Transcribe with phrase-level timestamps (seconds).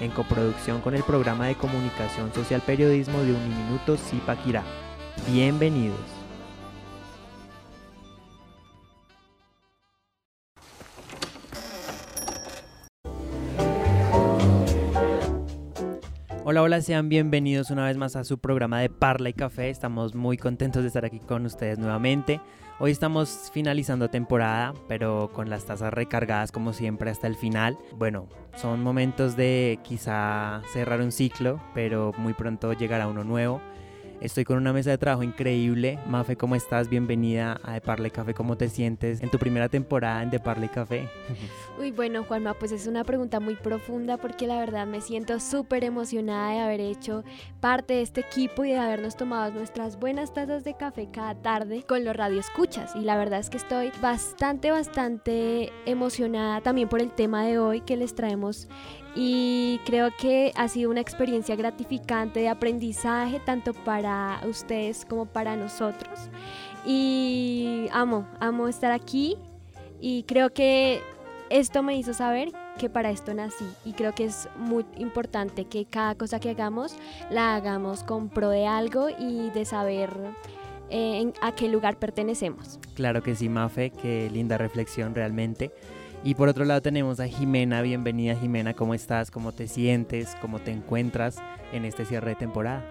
[0.00, 4.64] en coproducción con el programa de comunicación social periodismo de Uniminuto Zipaquirá.
[5.28, 6.23] Bienvenidos.
[16.54, 19.70] Hola, hola, sean bienvenidos una vez más a su programa de Parla y Café.
[19.70, 22.40] Estamos muy contentos de estar aquí con ustedes nuevamente.
[22.78, 27.76] Hoy estamos finalizando temporada, pero con las tazas recargadas como siempre hasta el final.
[27.96, 33.60] Bueno, son momentos de quizá cerrar un ciclo, pero muy pronto llegará uno nuevo.
[34.24, 35.98] Estoy con una mesa de trabajo increíble.
[36.06, 36.88] Mafe, ¿cómo estás?
[36.88, 38.32] Bienvenida a De Parle Café.
[38.32, 41.10] ¿Cómo te sientes en tu primera temporada en De Parle Café?
[41.78, 45.84] Uy, bueno, Juanma, pues es una pregunta muy profunda porque la verdad me siento súper
[45.84, 47.22] emocionada de haber hecho
[47.60, 51.82] parte de este equipo y de habernos tomado nuestras buenas tazas de café cada tarde
[51.82, 52.96] con los radioescuchas.
[52.96, 57.82] Y la verdad es que estoy bastante, bastante emocionada también por el tema de hoy
[57.82, 58.68] que les traemos
[59.14, 65.56] y creo que ha sido una experiencia gratificante de aprendizaje tanto para ustedes como para
[65.56, 66.28] nosotros.
[66.84, 69.36] Y amo, amo estar aquí
[70.00, 71.00] y creo que
[71.50, 75.84] esto me hizo saber que para esto nací y creo que es muy importante que
[75.84, 76.96] cada cosa que hagamos
[77.30, 80.10] la hagamos con pro de algo y de saber
[80.90, 82.80] eh, a qué lugar pertenecemos.
[82.94, 85.70] Claro que sí, Mafe, qué linda reflexión realmente.
[86.26, 89.30] Y por otro lado tenemos a Jimena, bienvenida Jimena, ¿cómo estás?
[89.30, 90.34] ¿Cómo te sientes?
[90.40, 91.36] ¿Cómo te encuentras
[91.70, 92.82] en este cierre de temporada?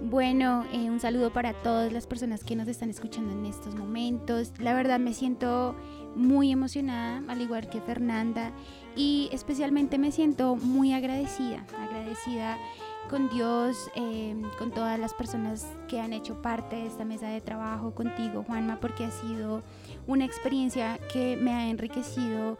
[0.00, 4.52] Bueno, eh, un saludo para todas las personas que nos están escuchando en estos momentos.
[4.58, 5.76] La verdad me siento
[6.16, 8.52] muy emocionada, al igual que Fernanda,
[8.96, 12.56] y especialmente me siento muy agradecida, agradecida
[13.10, 17.42] con Dios, eh, con todas las personas que han hecho parte de esta mesa de
[17.42, 19.62] trabajo, contigo, Juanma, porque ha sido
[20.06, 22.58] una experiencia que me ha enriquecido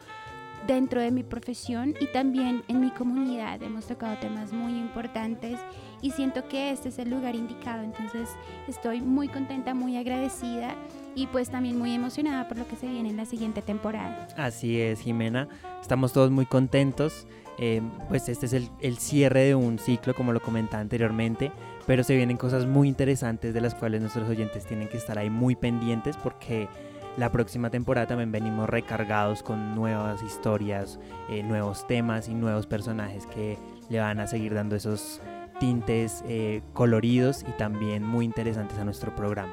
[0.66, 3.62] dentro de mi profesión y también en mi comunidad.
[3.62, 5.58] Hemos tocado temas muy importantes
[6.00, 7.82] y siento que este es el lugar indicado.
[7.82, 8.28] Entonces
[8.68, 10.74] estoy muy contenta, muy agradecida
[11.14, 14.28] y pues también muy emocionada por lo que se viene en la siguiente temporada.
[14.36, 15.48] Así es, Jimena.
[15.80, 17.26] Estamos todos muy contentos.
[17.58, 21.52] Eh, pues este es el, el cierre de un ciclo, como lo comentaba anteriormente,
[21.86, 25.28] pero se vienen cosas muy interesantes de las cuales nuestros oyentes tienen que estar ahí
[25.28, 26.68] muy pendientes porque
[27.16, 33.26] la próxima temporada también venimos recargados con nuevas historias, eh, nuevos temas y nuevos personajes
[33.26, 33.58] que
[33.90, 35.20] le van a seguir dando esos
[35.60, 39.52] tintes eh, coloridos y también muy interesantes a nuestro programa.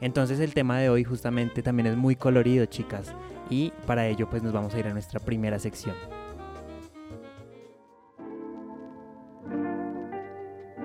[0.00, 3.14] Entonces el tema de hoy justamente también es muy colorido, chicas,
[3.50, 5.94] y para ello pues nos vamos a ir a nuestra primera sección.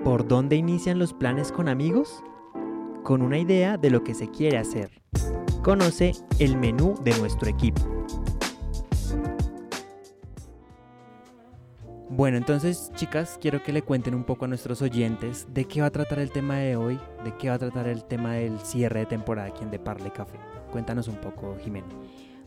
[0.04, 2.22] ¿Por dónde inician los planes con amigos?
[3.04, 4.90] Con una idea de lo que se quiere hacer.
[5.62, 7.82] Conoce el menú de nuestro equipo.
[12.08, 15.88] Bueno, entonces chicas, quiero que le cuenten un poco a nuestros oyentes de qué va
[15.88, 19.00] a tratar el tema de hoy, de qué va a tratar el tema del cierre
[19.00, 20.38] de temporada aquí en De Parle Café.
[20.72, 21.88] Cuéntanos un poco, Jimena.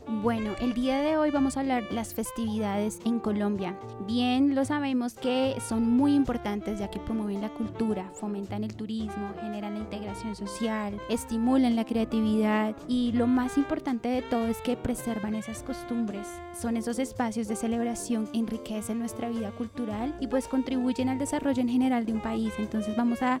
[0.06, 3.74] Bueno, el día de hoy vamos a hablar las festividades en Colombia.
[4.06, 9.32] Bien, lo sabemos que son muy importantes ya que promueven la cultura, fomentan el turismo,
[9.40, 14.76] generan la integración social, estimulan la creatividad y lo más importante de todo es que
[14.76, 16.28] preservan esas costumbres.
[16.52, 21.70] Son esos espacios de celebración, enriquecen nuestra vida cultural y pues contribuyen al desarrollo en
[21.70, 22.52] general de un país.
[22.58, 23.40] Entonces vamos a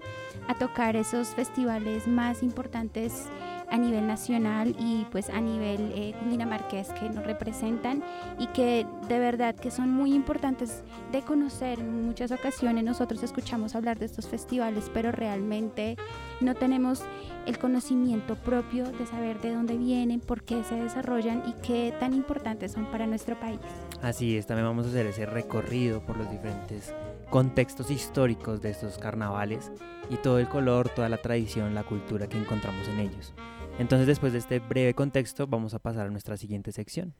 [0.58, 3.28] tocar esos festivales más importantes
[3.70, 8.02] a nivel nacional y pues a nivel eh, dinamarqués que nos representan
[8.38, 10.82] y que de verdad que son muy importantes
[11.12, 11.80] de conocer.
[11.80, 15.96] En muchas ocasiones nosotros escuchamos hablar de estos festivales, pero realmente
[16.40, 17.02] no tenemos
[17.46, 22.14] el conocimiento propio de saber de dónde vienen, por qué se desarrollan y qué tan
[22.14, 23.60] importantes son para nuestro país.
[24.02, 26.94] Así es, también vamos a hacer ese recorrido por los diferentes
[27.30, 29.72] contextos históricos de estos carnavales
[30.10, 33.32] y todo el color, toda la tradición, la cultura que encontramos en ellos.
[33.78, 37.14] Entonces después de este breve contexto vamos a pasar a nuestra siguiente sección.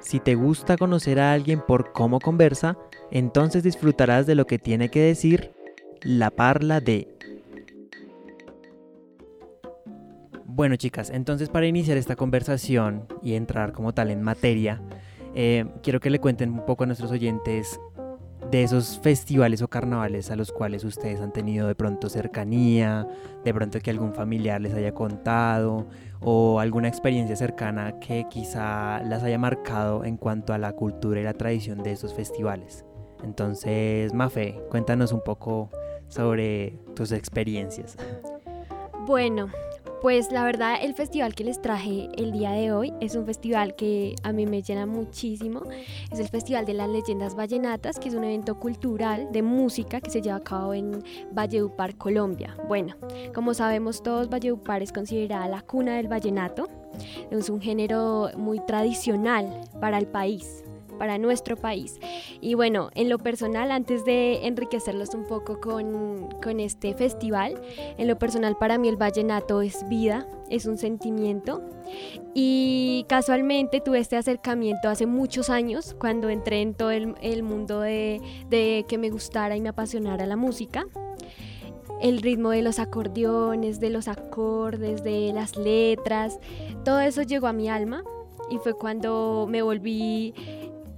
[0.00, 2.76] Si te gusta conocer a alguien por cómo conversa,
[3.10, 5.52] entonces disfrutarás de lo que tiene que decir
[6.02, 7.08] la parla de...
[10.44, 14.82] Bueno chicas, entonces para iniciar esta conversación y entrar como tal en materia,
[15.34, 17.80] eh, quiero que le cuenten un poco a nuestros oyentes
[18.52, 23.08] de esos festivales o carnavales a los cuales ustedes han tenido de pronto cercanía,
[23.42, 25.86] de pronto que algún familiar les haya contado
[26.20, 31.24] o alguna experiencia cercana que quizá las haya marcado en cuanto a la cultura y
[31.24, 32.84] la tradición de esos festivales.
[33.24, 35.70] Entonces, Mafe, cuéntanos un poco
[36.08, 37.96] sobre tus experiencias.
[39.06, 39.48] Bueno,
[40.02, 43.76] pues la verdad el festival que les traje el día de hoy es un festival
[43.76, 45.62] que a mí me llena muchísimo.
[46.10, 50.10] Es el Festival de las Leyendas Vallenatas, que es un evento cultural de música que
[50.10, 52.56] se lleva a cabo en Valledupar, Colombia.
[52.66, 52.96] Bueno,
[53.32, 56.68] como sabemos todos, Valledupar es considerada la cuna del vallenato.
[57.30, 60.64] Es un género muy tradicional para el país
[60.98, 61.98] para nuestro país.
[62.40, 67.60] Y bueno, en lo personal, antes de enriquecerlos un poco con, con este festival,
[67.98, 71.62] en lo personal para mí el vallenato es vida, es un sentimiento.
[72.34, 77.80] Y casualmente tuve este acercamiento hace muchos años, cuando entré en todo el, el mundo
[77.80, 80.86] de, de que me gustara y me apasionara la música
[82.02, 86.40] el ritmo de los acordeones, de los acordes, de las letras,
[86.84, 88.02] todo eso llegó a mi alma
[88.50, 90.34] y fue cuando me volví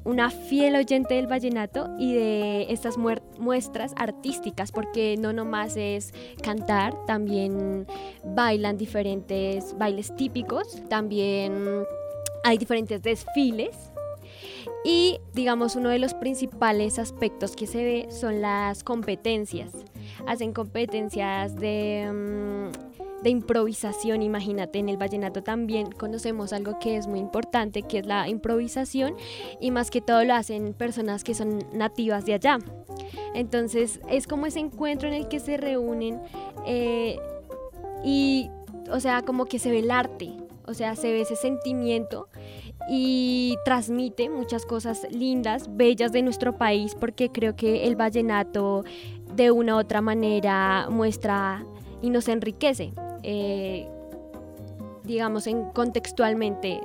[0.05, 6.13] una fiel oyente del vallenato y de estas muestras artísticas, porque no nomás es
[6.43, 7.87] cantar, también
[8.25, 11.85] bailan diferentes bailes típicos, también
[12.45, 13.94] hay diferentes desfiles.
[14.85, 19.73] Y digamos, uno de los principales aspectos que se ve son las competencias.
[20.27, 22.71] Hacen competencias de...
[22.71, 22.95] Mm,
[23.25, 28.07] de improvisación, imagínate, en el vallenato también conocemos algo que es muy importante, que es
[28.07, 29.17] la improvisación
[29.59, 32.59] y más que todo lo hacen personas que son nativas de allá.
[33.33, 36.21] Entonces es como ese encuentro en el que se reúnen
[36.67, 37.19] eh,
[38.05, 38.51] y,
[38.91, 40.35] o sea, como que se ve el arte,
[40.67, 42.29] o sea, se ve ese sentimiento
[42.89, 48.85] y transmite muchas cosas lindas, bellas de nuestro país, porque creo que el vallenato
[49.35, 51.65] de una u otra manera muestra
[52.03, 52.93] y nos enriquece.
[53.23, 53.89] Eh,
[55.05, 56.81] digamos, en, contextualmente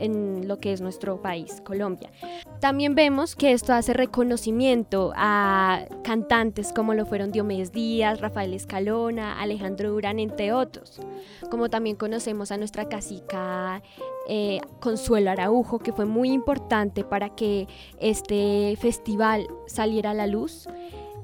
[0.00, 2.10] en lo que es nuestro país, Colombia.
[2.60, 9.40] También vemos que esto hace reconocimiento a cantantes como lo fueron Diomedes Díaz, Rafael Escalona,
[9.40, 11.00] Alejandro Durán, entre otros.
[11.50, 13.82] Como también conocemos a nuestra cacica
[14.28, 17.68] eh, Consuelo Araujo, que fue muy importante para que
[17.98, 20.68] este festival saliera a la luz.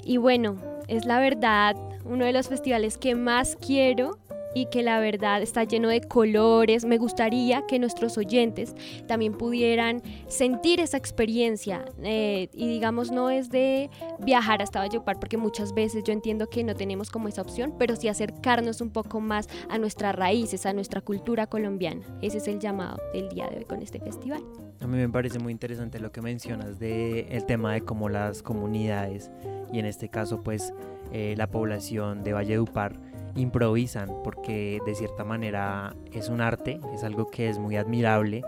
[0.05, 0.57] Y bueno,
[0.89, 4.19] es la verdad uno de los festivales que más quiero
[4.57, 6.87] y que la verdad está lleno de colores.
[6.87, 8.75] Me gustaría que nuestros oyentes
[9.07, 15.37] también pudieran sentir esa experiencia eh, y digamos no es de viajar hasta Valledupar porque
[15.37, 19.21] muchas veces yo entiendo que no tenemos como esa opción, pero sí acercarnos un poco
[19.21, 22.01] más a nuestras raíces, a nuestra cultura colombiana.
[22.23, 24.43] Ese es el llamado del día de hoy con este festival.
[24.81, 28.43] A mí me parece muy interesante lo que mencionas de el tema de cómo las
[28.43, 29.31] comunidades
[29.71, 30.73] y en este caso pues
[31.13, 32.99] eh, la población de Valledupar
[33.37, 38.43] improvisan porque de cierta manera es un arte, es algo que es muy admirable,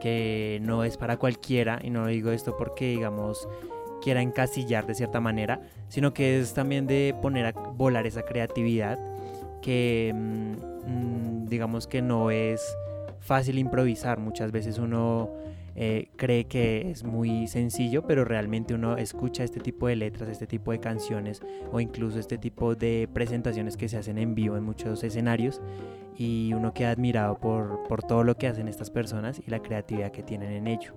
[0.00, 3.48] que no es para cualquiera y no digo esto porque digamos
[4.02, 8.98] quiera encasillar de cierta manera, sino que es también de poner a volar esa creatividad
[9.62, 10.52] que mm,
[10.90, 12.76] mm, digamos que no es
[13.20, 15.30] fácil improvisar, muchas veces uno
[15.74, 20.46] eh, cree que es muy sencillo, pero realmente uno escucha este tipo de letras, este
[20.46, 24.64] tipo de canciones o incluso este tipo de presentaciones que se hacen en vivo en
[24.64, 25.62] muchos escenarios
[26.16, 30.12] y uno queda admirado por, por todo lo que hacen estas personas y la creatividad
[30.12, 30.92] que tienen en ello.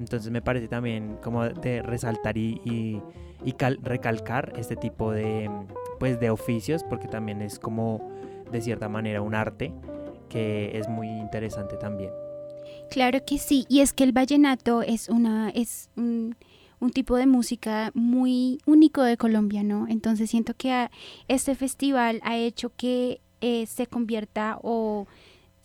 [0.00, 3.02] Entonces me parece también como de resaltar y, y,
[3.82, 5.50] recalcar este tipo de,
[5.98, 8.08] pues, de oficios porque también es como
[8.50, 9.72] de cierta manera un arte
[10.28, 12.10] que es muy interesante también.
[12.90, 16.36] Claro que sí, y es que el vallenato es una es un,
[16.94, 19.86] tipo de música muy único de Colombia, ¿no?
[19.88, 20.88] Entonces siento que
[21.28, 25.06] este festival ha hecho que eh, se convierta o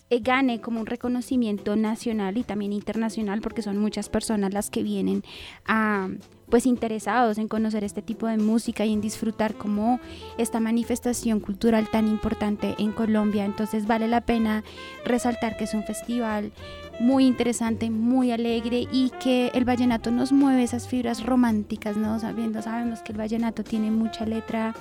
[0.09, 4.83] eh, gane como un reconocimiento nacional y también internacional porque son muchas personas las que
[4.83, 5.23] vienen
[5.65, 6.09] a
[6.53, 9.99] pues interesados en conocer este tipo de música y en disfrutar como
[10.37, 13.43] esta manifestación cultural tan importante en Colombia.
[13.43, 14.63] Entonces vale la pena
[15.03, 16.51] resaltar que es un festival
[16.99, 22.19] muy interesante, muy alegre y que el vallenato nos mueve esas fibras románticas, ¿no?
[22.19, 24.75] Sabiendo, sabemos que el vallenato tiene mucha letra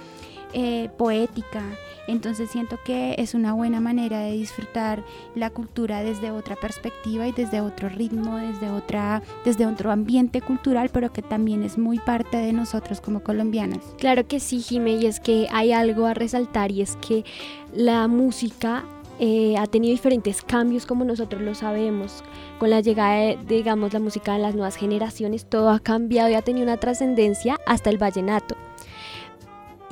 [0.53, 1.63] eh, poética.
[2.09, 5.05] Entonces siento que es una buena manera de disfrutar
[5.35, 10.91] la cultura desde otra perspectiva y desde otro ritmo, desde, otra, desde otro ambiente cultural,
[10.93, 13.81] pero que también es muy parte de nosotros como colombianas.
[13.99, 17.25] Claro que sí, Jimé, y es que hay algo a resaltar y es que
[17.73, 18.85] la música
[19.19, 22.25] eh, ha tenido diferentes cambios como nosotros lo sabemos.
[22.59, 26.35] Con la llegada de, digamos, la música de las nuevas generaciones, todo ha cambiado y
[26.35, 28.57] ha tenido una trascendencia hasta el vallenato.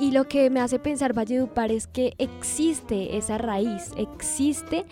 [0.01, 4.83] Y lo que me hace pensar Valledupar es que existe esa raíz, existe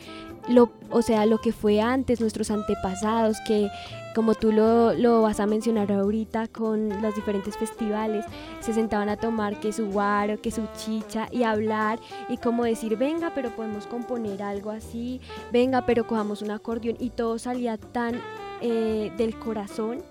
[0.47, 3.71] lo, o sea, lo que fue antes, nuestros antepasados, que
[4.13, 8.23] como tú lo, vas a mencionar ahorita con los diferentes festivales,
[8.59, 11.99] se sentaban a tomar que su guaro, que su chicha y hablar
[12.29, 17.09] y como decir, venga, pero podemos componer algo así, venga, pero cojamos un acordeón y
[17.09, 18.21] todo salía tan
[18.61, 20.03] eh, del corazón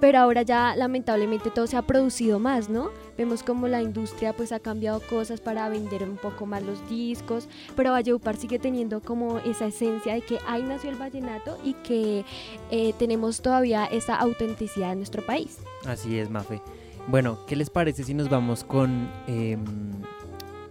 [0.00, 2.90] pero ahora ya lamentablemente todo se ha producido más, ¿no?
[3.20, 7.50] Vemos como la industria pues ha cambiado cosas para vender un poco más los discos,
[7.76, 12.24] pero Valledupar sigue teniendo como esa esencia de que ahí nació el vallenato y que
[12.70, 15.58] eh, tenemos todavía esa autenticidad en nuestro país.
[15.84, 16.62] Así es, Mafe.
[17.08, 19.62] Bueno, ¿qué les parece si nos vamos con em,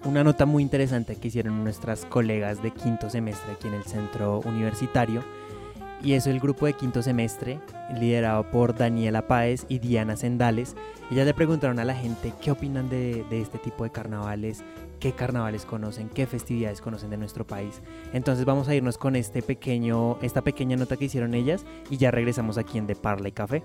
[0.03, 4.39] una nota muy interesante que hicieron nuestras colegas de quinto semestre aquí en el centro
[4.39, 5.23] universitario?
[6.03, 7.59] Y es el grupo de quinto semestre,
[7.99, 10.75] liderado por Daniela Páez y Diana Sendales.
[11.11, 14.63] Ellas le preguntaron a la gente qué opinan de, este tipo de carnavales,
[14.99, 17.81] qué carnavales conocen, qué festividades conocen de nuestro país.
[18.13, 22.11] Entonces vamos a irnos con este pequeño, esta pequeña nota que hicieron ellas y ya
[22.11, 23.63] regresamos aquí en De Parla y Café.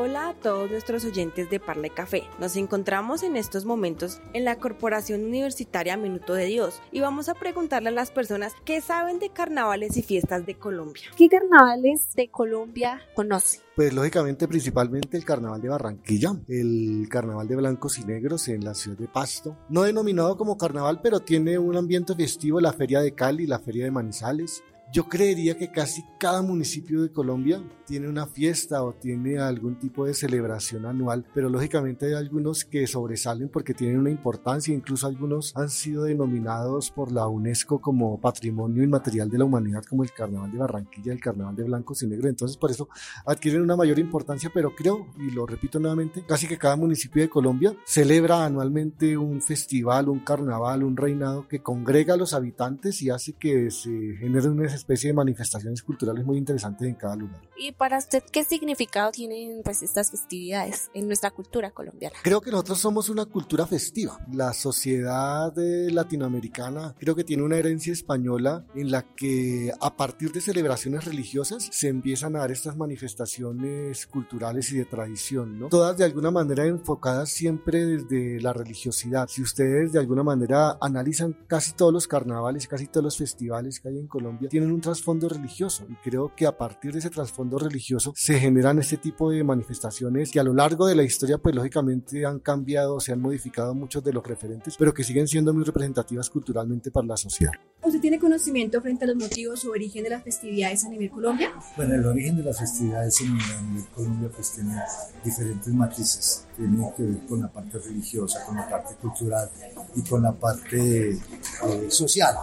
[0.00, 2.22] Hola a todos nuestros oyentes de Parle Café.
[2.38, 7.34] Nos encontramos en estos momentos en la Corporación Universitaria Minuto de Dios y vamos a
[7.34, 11.02] preguntarle a las personas qué saben de carnavales y fiestas de Colombia.
[11.16, 13.60] ¿Qué carnavales de Colombia conocen?
[13.74, 18.74] Pues lógicamente principalmente el carnaval de Barranquilla, el carnaval de blancos y negros en la
[18.74, 23.16] ciudad de Pasto, no denominado como carnaval, pero tiene un ambiente festivo, la feria de
[23.16, 24.62] Cali, la feria de Manizales,
[24.92, 30.04] yo creería que casi cada municipio de Colombia tiene una fiesta o tiene algún tipo
[30.04, 35.54] de celebración anual, pero lógicamente hay algunos que sobresalen porque tienen una importancia, incluso algunos
[35.56, 40.52] han sido denominados por la UNESCO como Patrimonio Inmaterial de la Humanidad, como el Carnaval
[40.52, 42.88] de Barranquilla, el Carnaval de Blancos y Negros, entonces por eso
[43.26, 47.28] adquieren una mayor importancia, pero creo, y lo repito nuevamente, casi que cada municipio de
[47.28, 53.10] Colombia celebra anualmente un festival, un carnaval, un reinado que congrega a los habitantes y
[53.10, 57.40] hace que se genere una especie de manifestaciones culturales muy interesantes en cada lugar.
[57.56, 62.16] ¿Y para usted qué significado tienen pues estas festividades en nuestra cultura colombiana?
[62.22, 64.18] Creo que nosotros somos una cultura festiva.
[64.32, 70.40] La sociedad latinoamericana creo que tiene una herencia española en la que a partir de
[70.40, 75.68] celebraciones religiosas se empiezan a dar estas manifestaciones culturales y de tradición, ¿no?
[75.68, 79.28] Todas de alguna manera enfocadas siempre desde la religiosidad.
[79.28, 83.88] Si ustedes de alguna manera analizan casi todos los carnavales, casi todos los festivales que
[83.88, 87.58] hay en Colombia, tienen un trasfondo religioso y creo que a partir de ese trasfondo
[87.58, 91.54] religioso se generan este tipo de manifestaciones que a lo largo de la historia pues
[91.54, 95.64] lógicamente han cambiado, se han modificado muchos de los referentes, pero que siguen siendo muy
[95.64, 97.52] representativas culturalmente para la sociedad.
[97.82, 101.52] ¿Usted tiene conocimiento frente a los motivos o origen de las festividades a nivel Colombia?
[101.76, 104.74] Bueno, el origen de las festividades a nivel Colombia pues tiene
[105.24, 106.44] diferentes matices.
[106.56, 109.48] Tiene que ver con la parte religiosa, con la parte cultural
[109.94, 111.20] y con la parte eh,
[111.88, 112.34] social.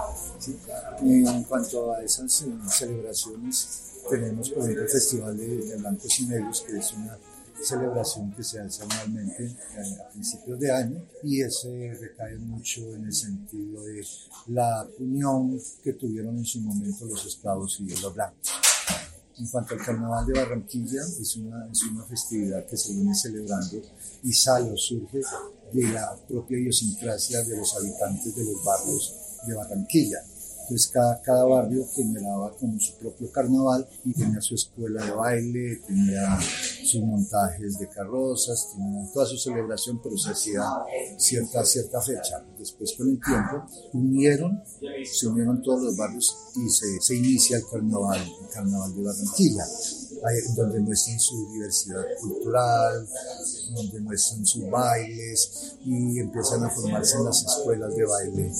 [1.01, 3.67] En cuanto a esas eh, celebraciones,
[4.09, 7.17] tenemos por ejemplo el Festival de, Blancos y Negros, que es una
[7.61, 13.05] celebración que se hace anualmente eh, a principios de año y ese recae mucho en
[13.05, 14.05] el sentido de
[14.47, 18.51] la unión que tuvieron en su momento los esclavos y los blancos.
[19.37, 23.81] En cuanto al Carnaval de Barranquilla, es una, es una festividad que se viene celebrando
[24.23, 25.21] y sale o surge
[25.73, 29.13] de la propia idiosincrasia de los habitantes de los barrios
[29.45, 30.19] de Barranquilla.
[30.65, 35.81] Entonces cada, cada barrio generaba como su propio carnaval y tenía su escuela de baile,
[35.85, 40.63] tenía sus montajes de carrozas, tenía toda su celebración, pero se hacía
[41.17, 42.43] cierta, cierta fecha.
[42.57, 44.63] Después con el tiempo unieron,
[45.03, 49.65] se unieron todos los barrios y se, se inicia el carnaval, el carnaval de Barranquilla
[50.55, 53.07] donde muestran su diversidad cultural,
[53.73, 58.51] donde muestran sus bailes y empiezan a formarse en las escuelas de baile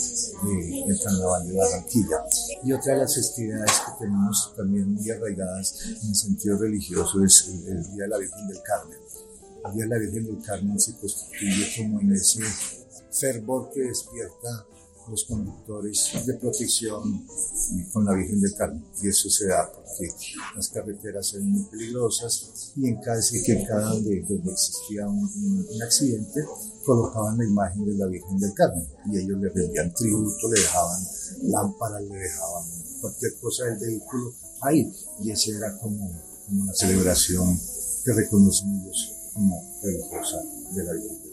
[0.88, 2.18] del Carnaval de Barranquilla.
[2.64, 7.48] Y otra de las festividades que tenemos también muy arraigadas en el sentido religioso es
[7.68, 9.00] el, Día de la Virgen del Carmen.
[9.66, 12.42] El Día de la Virgen del Carmen se constituye como en ese
[13.12, 14.66] fervor que despierta
[15.10, 17.26] los conductores de protección
[17.92, 18.86] con la Virgen del Carmen.
[19.02, 20.14] Y eso se da porque
[20.56, 25.30] las carreteras eran muy peligrosas y en cada, que en cada donde, existía un,
[25.84, 26.44] accidente
[26.86, 31.02] colocaban la imagen de la Virgen del Carmen y ellos le rendían tributo, le dejaban
[31.44, 32.64] lámparas, le dejaban
[33.02, 34.92] cualquier cosa del vehículo ahí.
[35.22, 36.12] Y esa era como,
[36.46, 37.60] como la celebración
[38.04, 40.38] que reconocen ellos como religiosa
[40.74, 41.25] de la Virgen.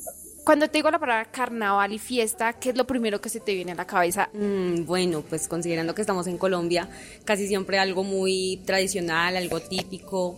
[0.45, 3.55] Cuando te digo la palabra carnaval y fiesta, ¿qué es lo primero que se te
[3.55, 4.29] viene a la cabeza?
[4.33, 6.89] Mm, bueno, pues considerando que estamos en Colombia,
[7.25, 10.37] casi siempre algo muy tradicional, algo típico,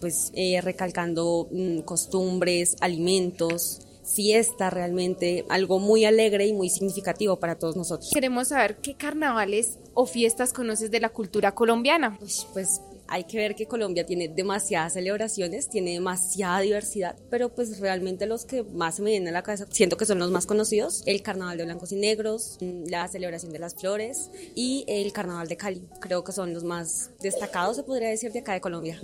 [0.00, 7.56] pues eh, recalcando mm, costumbres, alimentos, fiesta realmente, algo muy alegre y muy significativo para
[7.56, 8.10] todos nosotros.
[8.12, 12.16] Queremos saber qué carnavales o fiestas conoces de la cultura colombiana.
[12.54, 18.26] pues hay que ver que Colombia tiene demasiadas celebraciones, tiene demasiada diversidad, pero pues realmente
[18.26, 21.22] los que más me vienen a la cabeza siento que son los más conocidos, el
[21.22, 25.82] Carnaval de Blancos y Negros, la celebración de las flores y el Carnaval de Cali.
[26.00, 29.00] Creo que son los más destacados, se podría decir, de acá de Colombia.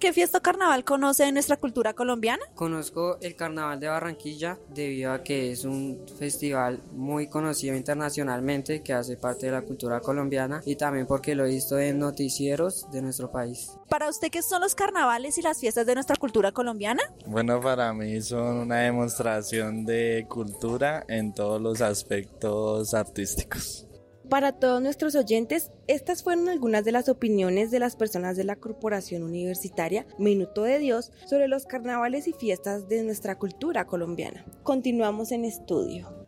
[0.00, 2.42] ¿Qué fiesta o carnaval conoce de nuestra cultura colombiana?
[2.54, 8.94] Conozco el Carnaval de Barranquilla debido a que es un festival muy conocido internacionalmente que
[8.94, 13.02] hace parte de la cultura colombiana y también porque lo he visto en noticieros de
[13.02, 13.72] nuestro país.
[13.90, 17.02] ¿Para usted qué son los carnavales y las fiestas de nuestra cultura colombiana?
[17.26, 23.89] Bueno, para mí son una demostración de cultura en todos los aspectos artísticos.
[24.30, 28.54] Para todos nuestros oyentes, estas fueron algunas de las opiniones de las personas de la
[28.54, 34.44] Corporación Universitaria Minuto de Dios sobre los carnavales y fiestas de nuestra cultura colombiana.
[34.62, 36.19] Continuamos en estudio.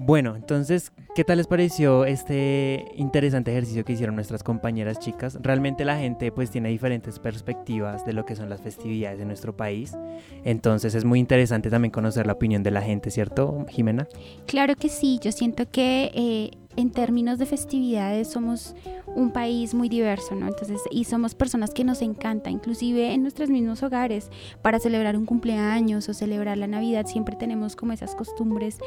[0.00, 5.36] Bueno, entonces, ¿qué tal les pareció este interesante ejercicio que hicieron nuestras compañeras chicas?
[5.42, 9.56] Realmente la gente pues tiene diferentes perspectivas de lo que son las festividades de nuestro
[9.56, 9.96] país.
[10.44, 14.06] Entonces es muy interesante también conocer la opinión de la gente, ¿cierto, Jimena?
[14.46, 18.74] Claro que sí, yo siento que eh, en términos de festividades somos
[19.06, 20.46] un país muy diverso, ¿no?
[20.46, 24.30] Entonces, y somos personas que nos encanta, inclusive en nuestros mismos hogares,
[24.62, 28.78] para celebrar un cumpleaños o celebrar la Navidad, siempre tenemos como esas costumbres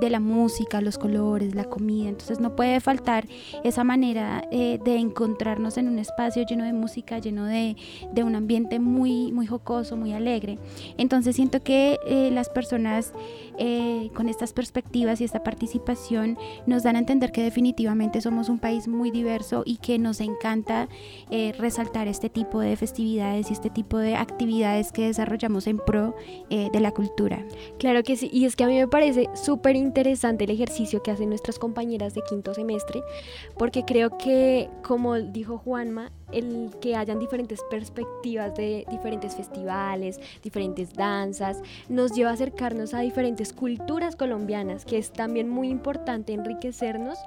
[0.00, 2.08] de la música, los colores, la comida.
[2.08, 3.26] Entonces, no puede faltar
[3.64, 7.76] esa manera eh, de encontrarnos en un espacio lleno de música, lleno de,
[8.12, 10.58] de, un ambiente muy, muy jocoso, muy alegre.
[10.98, 13.12] Entonces, siento que eh, las personas
[13.58, 18.58] eh, con estas perspectivas y esta participación nos dan a entender que definitivamente somos un
[18.58, 20.88] país muy diverso y que nos encanta
[21.30, 26.16] eh, resaltar este tipo de festividades y este tipo de actividades que desarrollamos en pro
[26.50, 27.44] eh, de la cultura.
[27.78, 31.10] Claro que sí, y es que a mí me parece súper interesante el ejercicio que
[31.10, 33.02] hacen nuestras compañeras de quinto semestre,
[33.58, 40.94] porque creo que, como dijo Juanma, el que hayan diferentes perspectivas de diferentes festivales, diferentes
[40.94, 47.18] danzas, nos lleva a acercarnos a diferentes culturas colombianas, que es también muy importante enriquecernos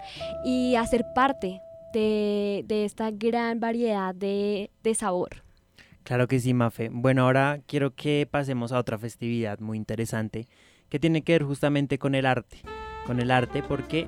[0.46, 1.62] y hacer parte
[1.94, 5.44] de, esta gran variedad de, de sabor.
[6.04, 6.90] Claro que sí, Mafe.
[6.92, 10.48] Bueno, ahora quiero que pasemos a otra festividad muy interesante
[10.90, 12.58] que tiene que ver justamente con el arte.
[13.06, 14.08] Con el arte porque,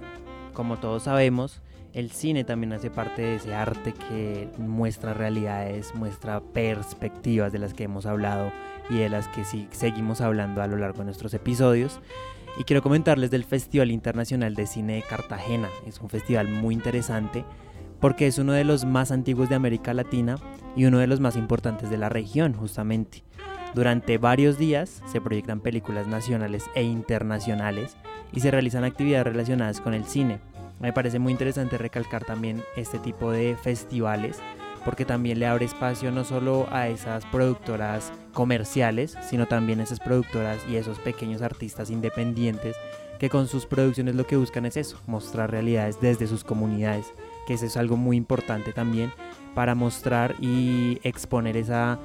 [0.53, 1.62] como todos sabemos,
[1.95, 7.73] el cine también hace parte de ese arte que muestra realidades, muestra perspectivas de las
[7.73, 8.51] que hemos hablado
[8.89, 12.01] y de las que sí seguimos hablando a lo largo de nuestros episodios.
[12.60, 15.69] Y quiero comentarles del Festival Internacional de Cine de Cartagena.
[15.86, 17.45] Es un festival muy interesante
[18.01, 20.36] porque es uno de los más antiguos de América Latina
[20.75, 23.23] y uno de los más importantes de la región, justamente.
[23.73, 27.95] Durante varios días se proyectan películas nacionales e internacionales
[28.34, 30.41] y se realizan actividades relacionadas con el cine.
[30.79, 34.39] Me parece muy interesante recalcar también este tipo de festivales
[34.85, 39.99] porque también le abre espacio no solo a esas productoras comerciales, sino también a esas
[39.99, 42.75] productoras y esos pequeños artistas independientes
[43.19, 47.13] que con sus producciones lo que buscan es eso, mostrar realidades desde sus comunidades,
[47.47, 49.11] que eso es algo muy importante también
[49.55, 51.97] para mostrar y exponer esa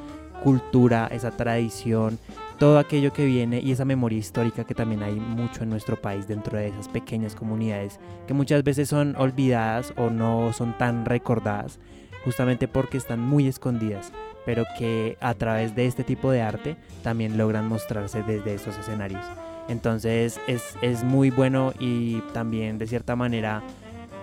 [0.42, 2.18] cultura, esa tradición,
[2.60, 6.28] todo aquello que viene y esa memoria histórica que también hay mucho en nuestro país
[6.28, 11.80] dentro de esas pequeñas comunidades que muchas veces son olvidadas o no son tan recordadas
[12.22, 14.12] justamente porque están muy escondidas
[14.44, 19.24] pero que a través de este tipo de arte también logran mostrarse desde esos escenarios.
[19.68, 23.62] Entonces es, muy bueno y también de cierta manera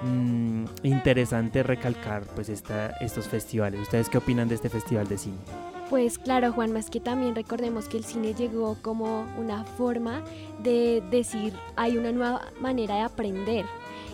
[0.03, 3.79] mm, interesante recalcar pues estos festivales.
[3.81, 5.37] Ustedes qué opinan de este festival de cine
[5.89, 10.23] pues claro, Juan, más que también recordemos que el cine llegó como una forma
[10.61, 13.65] de decir, hay una nueva manera de aprender.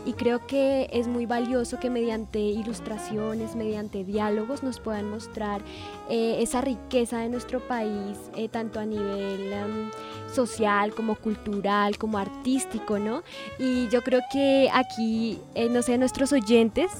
[0.06, 5.62] Y creo que es muy valioso que mediante ilustraciones, mediante diálogos nos puedan mostrar
[6.10, 9.92] eh, esa riqueza de nuestro país, eh, tanto a nivel em,
[10.34, 13.24] social como cultural, como artístico, ¿no?
[13.58, 16.92] Y yo creo que aquí, eh, no sé, nuestros oyentes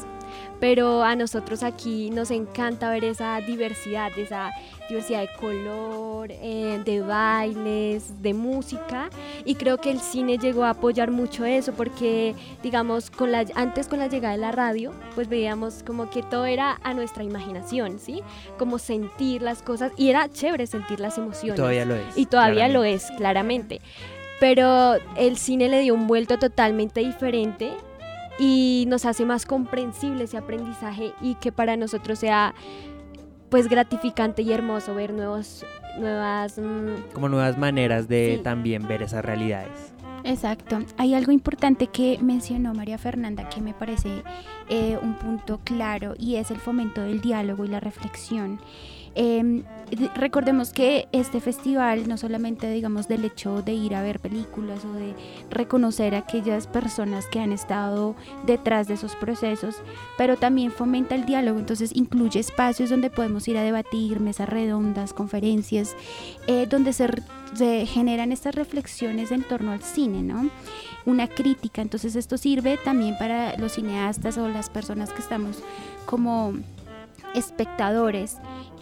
[0.64, 4.50] pero a nosotros aquí nos encanta ver esa diversidad, esa
[4.88, 9.10] diversidad de color, eh, de bailes, de música
[9.44, 13.90] y creo que el cine llegó a apoyar mucho eso porque digamos con la, antes
[13.90, 18.00] con la llegada de la radio pues veíamos como que todo era a nuestra imaginación,
[18.00, 18.22] ¿sí?
[18.58, 21.56] Como sentir las cosas y era chévere sentir las emociones.
[21.56, 22.18] Y todavía lo es.
[22.18, 23.82] Y todavía lo es, claramente.
[24.40, 27.74] Pero el cine le dio un vuelto totalmente diferente
[28.40, 32.54] y nos hace más comprensible ese aprendizaje y que para nosotros sea
[33.50, 35.64] pues gratificante y hermoso ver nuevos
[36.00, 39.94] nuevas mm, como nuevas maneras de también ver esas realidades.
[40.24, 40.80] Exacto.
[40.98, 44.24] Hay algo importante que mencionó María Fernanda que me parece
[44.70, 48.60] eh, un punto claro y es el fomento del diálogo y la reflexión.
[49.16, 49.64] Em,
[50.16, 54.94] recordemos que este festival no solamente digamos del hecho de ir a ver películas o
[54.94, 55.14] de
[55.52, 58.16] reconocer a aquellas personas que han estado
[58.48, 59.76] detrás de esos procesos,
[60.18, 65.14] pero también fomenta el diálogo, entonces incluye espacios donde podemos ir a debatir, mesas redondas,
[65.14, 65.96] conferencias,
[66.48, 67.08] eh, donde se,
[67.54, 70.50] se generan estas reflexiones en torno al cine, ¿no?
[71.06, 75.62] Una crítica, entonces esto sirve también para los cineastas o las personas que estamos
[76.06, 76.54] como
[77.36, 78.38] espectadores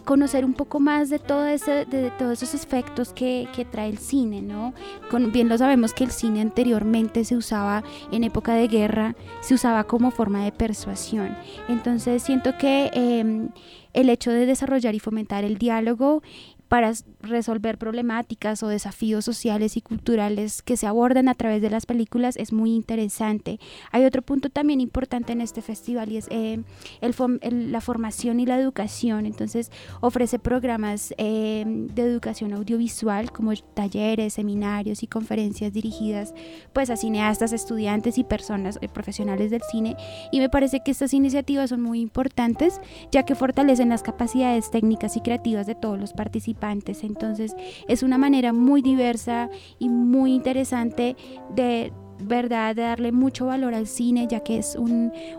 [0.05, 4.41] conocer un poco más de, todo ese, de todos esos efectos que, trae el cine,
[4.41, 4.73] ¿no?
[5.09, 9.53] Con, bien lo sabemos que el cine anteriormente se usaba en época de guerra, se
[9.53, 11.35] usaba como forma de persuasión.
[11.67, 13.49] Entonces siento que eh,
[13.93, 16.21] el hecho de desarrollar y fomentar el diálogo
[16.67, 21.85] para resolver problemáticas o desafíos sociales y culturales que se abordan a través de las
[21.85, 23.59] películas es muy interesante.
[23.91, 26.61] Hay otro punto también importante en este festival y es eh,
[27.01, 29.25] el, la formación y la educación.
[29.25, 36.33] Entonces ofrece programas eh, de educación audiovisual como talleres, seminarios y conferencias dirigidas
[36.73, 39.95] pues a cineastas, estudiantes y personas eh, profesionales del cine.
[40.31, 42.79] Y me parece que estas iniciativas son muy importantes
[43.11, 47.55] ya que fortalecen las capacidades técnicas y creativas de todos los participantes entonces
[47.87, 51.15] es una manera muy diversa y muy interesante
[51.55, 51.91] de
[52.23, 54.77] verdad de darle mucho valor al cine ya que es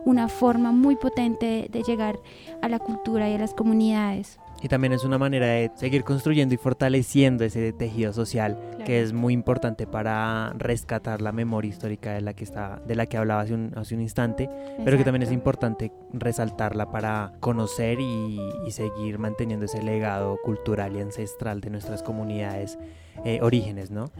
[0.04, 2.18] una forma muy potente de llegar
[2.60, 4.38] a la cultura y a las comunidades.
[4.62, 9.12] Y también es una manera de seguir construyendo y fortaleciendo ese tejido social que es
[9.12, 13.42] muy importante para rescatar la memoria histórica de la que está, de la que hablaba
[13.42, 14.48] hace un, hace un instante,
[14.84, 21.00] pero que también es importante resaltarla para conocer y, seguir manteniendo ese legado cultural y
[21.00, 22.78] ancestral de nuestras comunidades
[23.22, 24.10] eh, orígenes, ¿no?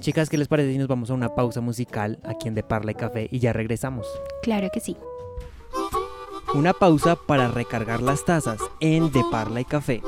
[0.00, 2.90] Chicas, ¿qué les parece si nos vamos a una pausa musical aquí en De Parla
[2.90, 4.08] y Café y ya regresamos?
[4.42, 4.96] Claro que sí.
[6.52, 10.02] Una pausa para recargar las tazas en De Parla y Café.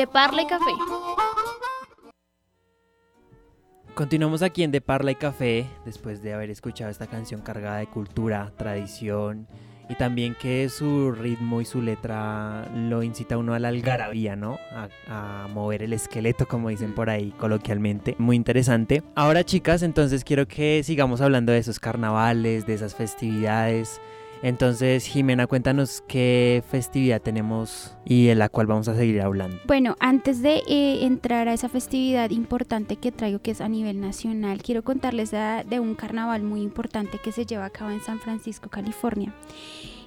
[0.00, 0.70] De Parla y Café.
[3.94, 7.86] Continuamos aquí en De Parla y Café, después de haber escuchado esta canción cargada de
[7.86, 9.46] cultura, tradición
[9.90, 14.36] y también que su ritmo y su letra lo incita a uno a la algarabía,
[14.36, 14.58] ¿no?
[14.72, 14.88] A,
[15.44, 18.16] a mover el esqueleto, como dicen por ahí coloquialmente.
[18.18, 19.02] Muy interesante.
[19.16, 24.00] Ahora, chicas, entonces quiero que sigamos hablando de esos carnavales, de esas festividades.
[24.42, 29.58] Entonces, Jimena, cuéntanos qué festividad tenemos y en la cual vamos a seguir hablando.
[29.66, 34.00] Bueno, antes de eh, entrar a esa festividad importante que traigo, que es a nivel
[34.00, 38.00] nacional, quiero contarles de, de un carnaval muy importante que se lleva a cabo en
[38.00, 39.34] San Francisco, California.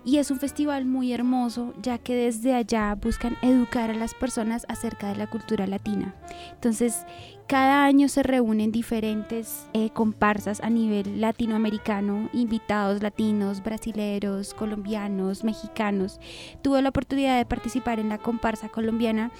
[0.05, 4.65] Y es un festival muy hermoso, ya que desde allá buscan educar a las personas
[4.67, 6.13] acerca de la cultura latina.
[6.53, 7.05] Entonces,
[7.47, 16.19] cada año se reúnen diferentes eh, comparsas a nivel latinoamericano, invitados latinos, brasileros, colombianos, mexicanos.
[16.61, 19.31] Tuve la oportunidad de participar en la comparsa colombiana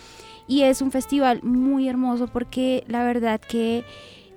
[0.48, 3.84] y es un festival muy hermoso porque la verdad que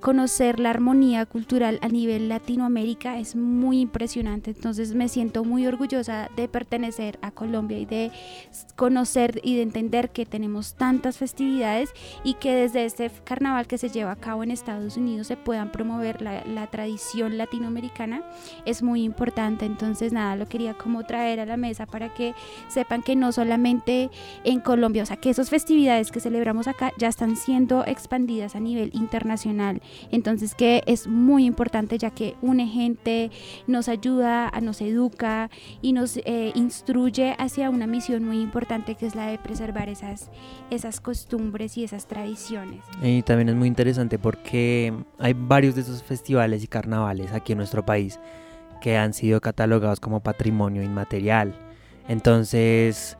[0.00, 4.50] conocer la armonía cultural a nivel Latinoamérica es muy impresionante.
[4.50, 8.12] Entonces me siento muy orgullosa de pertenecer a Colombia y de
[8.76, 11.90] conocer y de entender que tenemos tantas festividades
[12.24, 15.72] y que desde este carnaval que se lleva a cabo en Estados Unidos se puedan
[15.72, 18.22] promover la, tradición latinoamericana
[18.64, 19.64] es muy importante.
[19.64, 22.34] Entonces nada, lo quería como traer a la mesa para que
[22.68, 24.10] sepan que no solamente
[24.44, 28.60] en Colombia, o sea, que esas festividades que celebramos acá ya están siendo expandidas a
[28.60, 29.80] nivel internacional.
[30.10, 33.30] Entonces que es muy importante ya que une gente,
[33.66, 35.50] nos ayuda, nos educa
[35.82, 40.30] y nos eh, instruye hacia una misión muy importante que es la de preservar esas,
[40.70, 42.84] esas costumbres y esas tradiciones.
[43.02, 47.58] Y también es muy interesante porque hay varios de esos festivales y carnavales aquí en
[47.58, 48.18] nuestro país
[48.80, 51.54] que han sido catalogados como patrimonio inmaterial.
[52.08, 53.16] Entonces,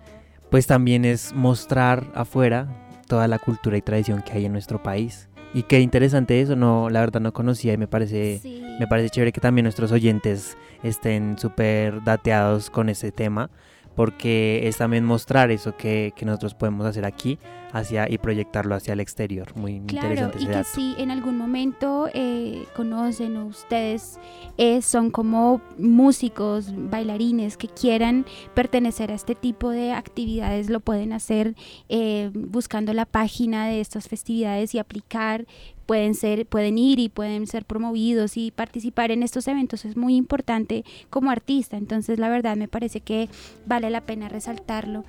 [0.51, 2.69] pues también es mostrar afuera
[3.07, 5.29] toda la cultura y tradición que hay en nuestro país.
[5.57, 8.63] Y qué interesante eso, no, la verdad no conocía y me parece, Sí.
[8.79, 13.49] me parece chévere que también nuestros oyentes estén súper dateados con ese tema,
[13.95, 17.39] porque es también mostrar eso que, que nosotros podemos hacer aquí
[17.77, 19.55] hacia y proyectarlo hacia el exterior.
[19.57, 20.69] Muy Claro, interesante y ese que dato.
[20.75, 24.19] si en algún momento eh, conocen o ustedes
[24.59, 31.13] eh, son como músicos, bailarines que quieran pertenecer a este tipo de actividades, lo pueden
[31.13, 31.55] hacer
[31.89, 35.47] eh, buscando la página de estas festividades y aplicar.
[35.87, 40.17] Pueden ser, pueden ir y pueden ser promovidos y participar en estos eventos es muy
[40.17, 41.77] importante como artista.
[41.77, 43.29] Entonces, la verdad me parece que
[43.67, 45.05] vale la pena resaltarlo.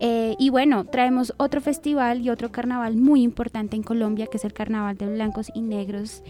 [0.00, 4.44] Eh, y bueno, traemos otro festival y otro carnaval muy importante en Colombia, que es
[4.44, 6.22] el Carnaval de Blancos y Negros,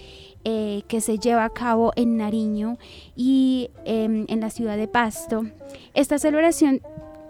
[0.45, 2.79] eh, que se lleva a cabo en Nariño
[3.17, 5.45] y em, en la ciudad de Pasto.
[5.95, 6.81] Esta celebración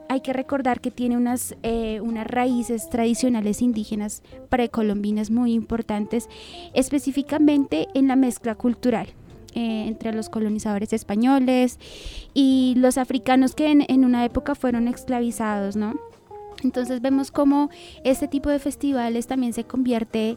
[0.08, 6.28] hay que recordar que tiene unas, eh, unas raíces tradicionales indígenas precolombinas muy importantes,
[6.72, 9.08] específicamente en la mezcla cultural
[9.54, 11.78] eh, entre los colonizadores españoles
[12.34, 15.94] y los africanos que en, en una época fueron esclavizados, ¿no?
[16.62, 17.70] Entonces vemos cómo
[18.04, 20.36] este tipo de festivales también se convierte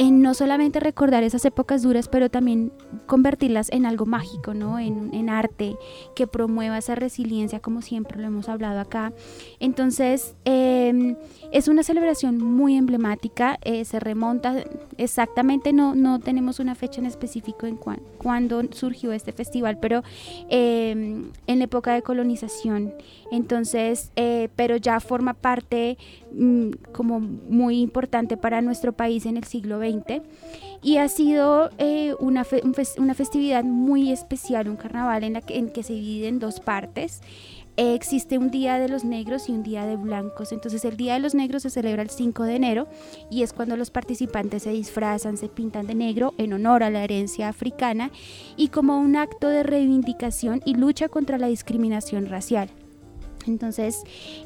[0.00, 2.72] en no solamente recordar esas épocas duras, pero también
[3.04, 4.78] convertirlas en algo mágico, ¿no?
[4.78, 5.76] En, arte
[6.16, 9.12] que promueva esa resiliencia, como siempre lo hemos hablado acá.
[9.60, 11.16] Entonces, eh,
[11.52, 14.64] es una celebración muy emblemática, eh, se remonta
[14.96, 20.02] exactamente, no, no tenemos una fecha en específico en cuándo surgió este festival, pero
[20.48, 20.92] eh,
[21.46, 22.94] en la época de colonización.
[23.30, 25.98] Entonces, eh, pero ya forma parte
[26.32, 30.22] mm, como muy importante para nuestro país en el siglo XX
[30.82, 32.46] y ha sido eh, una,
[32.98, 36.60] una, festividad muy especial, un carnaval en, la que, en que se divide en dos
[36.60, 37.20] partes.
[37.76, 40.52] Eh, existe un Día de los Negros y un Día de Blancos.
[40.52, 42.88] Entonces el Día de los Negros se celebra el 5 de enero
[43.30, 47.04] y es cuando los participantes se disfrazan, se pintan de negro en honor a la
[47.04, 48.10] herencia africana
[48.56, 52.68] y como un acto de reivindicación y lucha contra la discriminación racial.
[53.46, 54.02] Entonces,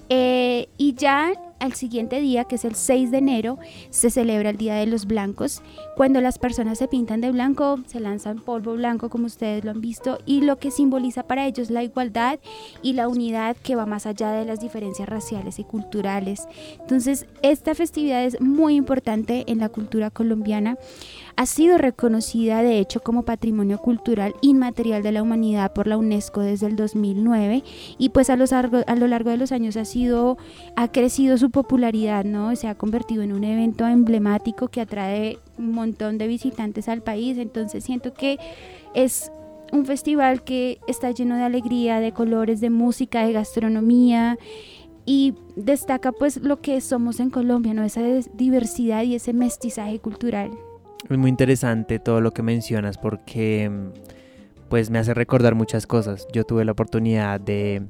[0.09, 3.59] eh, y ya al siguiente día, que es el 6 de enero,
[3.91, 5.63] se celebra el Día de los Blancos,
[5.97, 9.81] cuando las personas se pintan de blanco, se lanzan polvo blanco, como ustedes lo han
[9.81, 12.39] visto, y lo que simboliza para ellos la igualdad
[12.83, 16.47] y la unidad que va más allá de las diferencias raciales y culturales.
[16.81, 20.77] Entonces, esta festividad es muy importante en la cultura colombiana
[21.37, 26.41] ha sido reconocida de hecho como Patrimonio Cultural Inmaterial de la Humanidad por la UNESCO
[26.41, 27.65] desde el 2009
[27.99, 30.39] y pues a, a lo largo de los años ha sido
[30.77, 32.55] ha crecido su popularidad, ¿no?
[32.57, 37.39] Se ha convertido en un evento emblemático que atrae un montón de visitantes al país,
[37.39, 38.39] entonces siento que
[38.95, 39.31] es
[39.73, 44.39] un festival que está lleno de alegría, de colores, de música, de gastronomía
[45.05, 47.83] y destaca pues lo que somos en Colombia, ¿no?
[47.83, 48.01] Esa
[48.35, 50.51] diversidad y ese mestizaje cultural.
[51.11, 53.71] Es muy interesante todo lo que mencionas porque
[54.71, 56.27] pues me hace recordar muchas cosas.
[56.33, 57.83] Yo tuve la oportunidad de,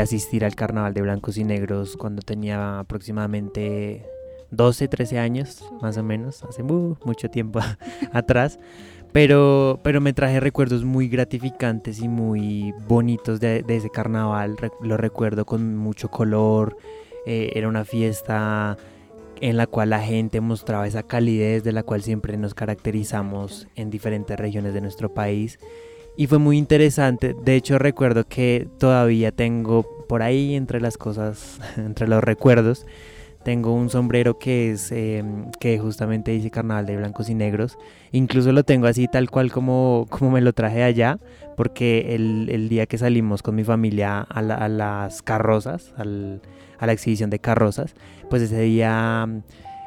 [0.00, 4.06] asistir al carnaval de blancos y negros cuando tenía aproximadamente
[4.50, 7.60] 12, 13 años, más o menos, hace mucho tiempo
[8.12, 8.58] atrás.
[9.12, 14.56] Pero, pero me traje recuerdos muy gratificantes y muy bonitos de, ese carnaval.
[14.82, 16.76] lo recuerdo con mucho color.
[17.26, 18.78] Eh, era una fiesta
[19.40, 23.90] en la cual la gente mostraba esa calidez de la cual siempre nos caracterizamos en
[23.90, 25.58] diferentes regiones de nuestro país.
[26.16, 31.60] Y fue muy interesante, de hecho recuerdo que todavía tengo por ahí entre las cosas,
[31.76, 32.86] entre los recuerdos,
[33.44, 37.78] tengo un sombrero que es em, que justamente dice carnaval de blancos y negros.
[38.12, 41.18] Incluso lo tengo así tal cual como, como me lo traje allá,
[41.56, 46.42] porque el, día que salimos con mi familia a, a las carrozas, al,
[46.78, 47.94] a la exhibición de carrozas,
[48.30, 49.26] pues ese día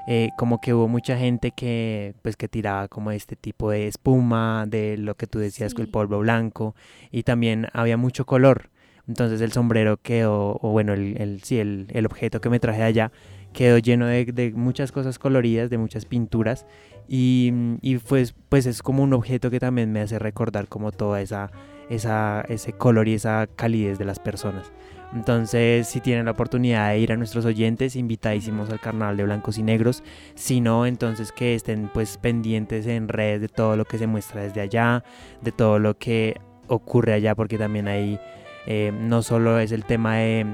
[0.07, 4.65] eh, como que hubo mucha gente que pues que tiraba como este tipo de espuma,
[4.67, 6.75] de lo que tú decías con el polvo blanco
[7.11, 8.69] y también había mucho color.
[9.07, 12.83] Entonces el sombrero quedó, o bueno, el, el sí, el, el, objeto que me traje
[12.83, 13.11] allá
[13.51, 16.65] quedó lleno de, de, muchas cosas coloridas, de muchas pinturas
[17.07, 17.51] y,
[17.81, 21.51] y, pues, pues es como un objeto que también me hace recordar como toda esa,
[21.89, 24.71] esa, ese color y esa calidez de las personas.
[25.13, 29.57] Entonces, si tienen la oportunidad de ir a nuestros oyentes, invitadísimos al Carnaval de Blancos
[29.57, 30.03] y Negros.
[30.35, 34.43] Si no, entonces que estén pues pendientes en redes de todo lo que se muestra
[34.43, 35.03] desde allá,
[35.41, 38.19] de todo lo que ocurre allá, porque también ahí
[38.67, 40.45] eh, no solo es el tema de,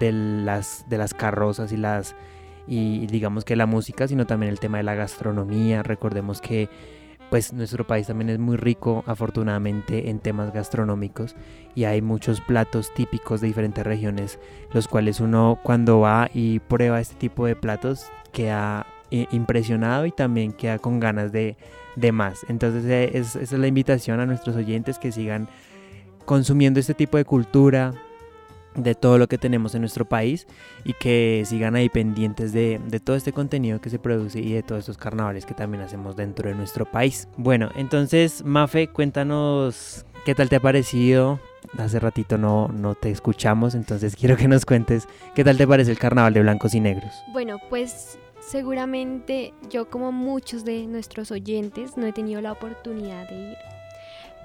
[0.00, 2.14] las, de las carrozas y las
[2.66, 5.82] y digamos que la música, sino también el tema de la gastronomía.
[5.82, 6.68] Recordemos que
[7.32, 11.34] pues nuestro país también es muy rico afortunadamente en temas gastronómicos
[11.74, 14.38] y hay muchos platos típicos de diferentes regiones,
[14.74, 20.10] los cuales uno cuando va y prueba este tipo de platos queda eh, impresionado y
[20.10, 21.56] también queda con ganas de,
[22.12, 22.44] más.
[22.50, 25.48] Entonces eh, esa es la invitación a nuestros oyentes que sigan
[26.26, 27.94] consumiendo este tipo de cultura,
[28.74, 30.46] de todo lo que tenemos en nuestro país
[30.84, 34.80] y que sigan ahí pendientes de, todo este contenido que se produce y de todos
[34.80, 37.28] estos carnavales que también hacemos dentro de nuestro país.
[37.36, 41.40] Bueno, entonces Mafe, cuéntanos qué tal te ha parecido.
[41.78, 45.90] Hace ratito no, no te escuchamos, entonces quiero que nos cuentes qué tal te parece
[45.90, 47.12] el carnaval de blancos y negros.
[47.32, 53.52] Bueno, pues seguramente yo como muchos de nuestros oyentes no he tenido la oportunidad de
[53.52, 53.56] ir.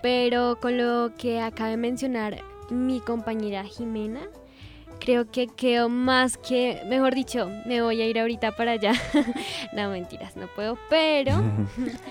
[0.02, 2.38] Pero con lo que acaba de mencionar
[2.70, 4.22] mi compañera Jimena.
[5.00, 8.94] Creo que quedo más que, mejor dicho, me voy a ir ahorita para allá.
[9.74, 11.34] no, mentiras, no puedo, pero,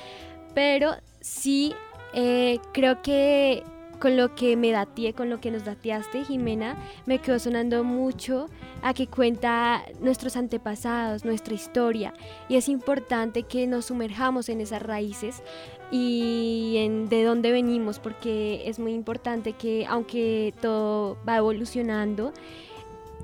[0.55, 1.75] pero sí,
[2.13, 3.65] eh, creo que
[3.99, 6.77] con lo que me dateé, con lo que nos dateaste, Jimena,
[7.07, 8.49] me quedó sonando mucho
[8.87, 12.15] a que cuenta nuestros antepasados, nuestra historia.
[12.49, 15.43] Y es importante que nos sumerjamos en esas raíces
[15.91, 22.33] y en de dónde venimos, porque es muy importante que aunque todo va evolucionando,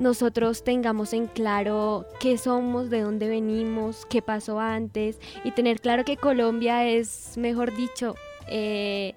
[0.00, 6.04] nosotros tengamos en claro qué somos, de dónde venimos, qué pasó antes y tener claro
[6.04, 8.16] que Colombia es, mejor dicho,
[8.48, 9.14] eh,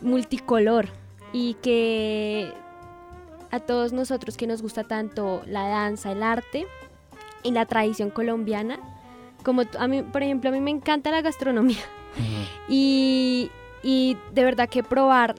[0.00, 0.88] multicolor
[1.34, 2.50] y que
[3.56, 6.66] a todos nosotros que nos gusta tanto la danza, el arte
[7.42, 8.78] y la tradición colombiana,
[9.42, 11.82] como a mí, por ejemplo, a mí me encanta la gastronomía
[12.68, 13.50] y,
[13.82, 15.34] y de verdad que probar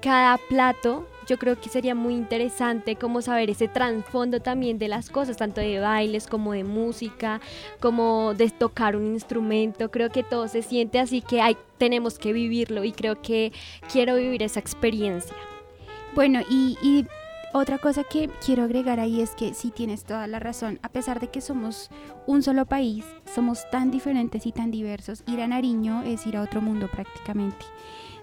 [0.00, 5.10] cada plato yo creo que sería muy interesante como saber ese trasfondo también de las
[5.10, 7.40] cosas, tanto de bailes como de música,
[7.80, 9.90] como de tocar un instrumento.
[9.90, 13.52] Creo que todo se siente así que hay, tenemos que vivirlo y creo que
[13.90, 15.34] quiero vivir esa experiencia.
[16.14, 17.06] Bueno, y, y
[17.52, 21.20] otra cosa que quiero agregar ahí es que sí tienes toda la razón, a pesar
[21.20, 21.90] de que somos
[22.26, 26.42] un solo país, somos tan diferentes y tan diversos, ir a Nariño es ir a
[26.42, 27.64] otro mundo prácticamente.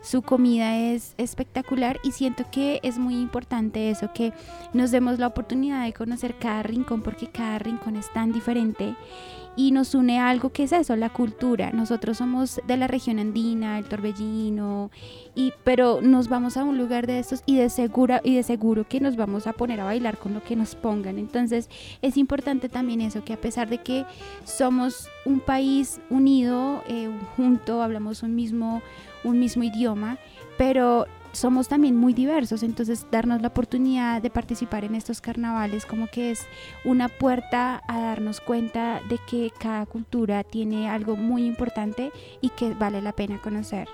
[0.02, 4.34] Su comida es espectacular y siento que es muy importante eso, que
[4.74, 8.96] nos demos la oportunidad de conocer cada rincón porque cada rincón es tan diferente
[9.56, 11.72] y nos une algo que es eso, la cultura.
[11.72, 14.92] Nosotros somos de la región andina, el torbellino,
[15.36, 18.88] y, pero nos vamos a un lugar de estos y de, segura, y de seguro
[18.88, 21.18] que nos vamos a poner a bailar con lo que nos pongan.
[21.18, 21.70] Entonces
[22.02, 24.06] es importante también eso, que a pesar de que
[24.44, 28.82] somos un país unido, eh, junto, hablamos un mismo
[29.24, 30.18] un mismo idioma,
[30.58, 36.08] pero somos también muy diversos, entonces darnos la oportunidad de participar en estos carnavales como
[36.08, 36.46] que es
[36.86, 42.74] una puerta a darnos cuenta de que cada cultura tiene algo muy importante y que
[42.76, 43.90] vale la pena conocer.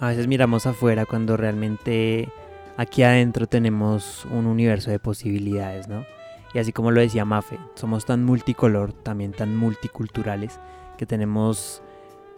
[0.00, 2.28] A veces miramos afuera cuando realmente
[2.76, 6.04] aquí adentro tenemos un universo de posibilidades, ¿no?
[6.54, 10.58] Y así como lo decía Mafe, somos tan multicolor, también tan multiculturales,
[10.98, 11.82] que tenemos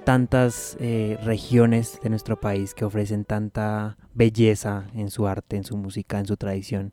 [0.05, 5.77] tantas eh, regiones de nuestro país que ofrecen tanta belleza en su arte, en su
[5.77, 6.93] música, en su tradición.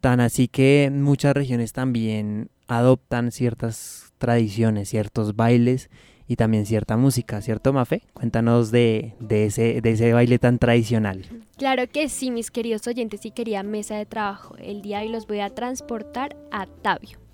[0.00, 5.88] Tan así que muchas regiones también adoptan ciertas tradiciones, ciertos bailes
[6.28, 8.02] y también cierta música, ¿cierto, Mafe?
[8.12, 11.24] Cuéntanos de, de, ese, de ese baile tan tradicional.
[11.56, 14.56] Claro que sí, mis queridos oyentes y querida mesa de trabajo.
[14.58, 17.25] El día de hoy los voy a transportar a Tabio.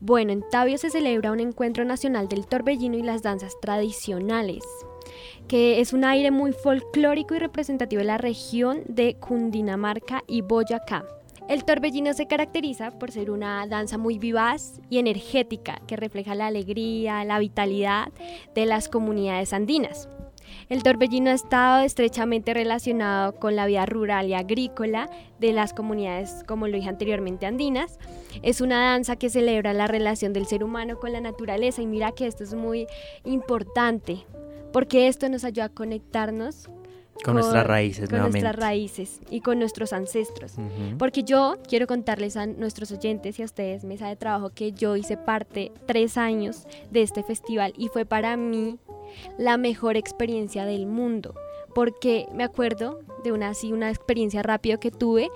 [0.00, 4.64] Bueno, en Tabio se celebra un encuentro nacional del torbellino y las danzas tradicionales,
[5.46, 11.04] que es un aire muy folclórico y representativo de la región de Cundinamarca y Boyacá.
[11.50, 16.46] El torbellino se caracteriza por ser una danza muy vivaz y energética que refleja la
[16.46, 18.12] alegría, la vitalidad
[18.54, 20.08] de las comunidades andinas.
[20.70, 25.10] El torbellino ha estado estrechamente relacionado con la vida rural y agrícola
[25.40, 27.98] de las comunidades, como lo dije anteriormente, andinas.
[28.42, 32.12] Es una danza que celebra la relación del ser humano con la naturaleza y mira
[32.12, 32.86] que esto es muy
[33.24, 34.24] importante
[34.72, 36.70] porque esto nos ayuda a conectarnos
[37.24, 40.54] con, nuestras raíces, con nuestras raíces y con nuestros ancestros.
[40.98, 44.94] Porque yo quiero contarles a nuestros oyentes y a ustedes, mesa de trabajo, que yo
[44.96, 48.78] hice parte tres años de este festival y fue para mí
[49.38, 51.34] la mejor experiencia del mundo.
[51.74, 55.30] Porque me acuerdo de una así, una experiencia rápida que tuve,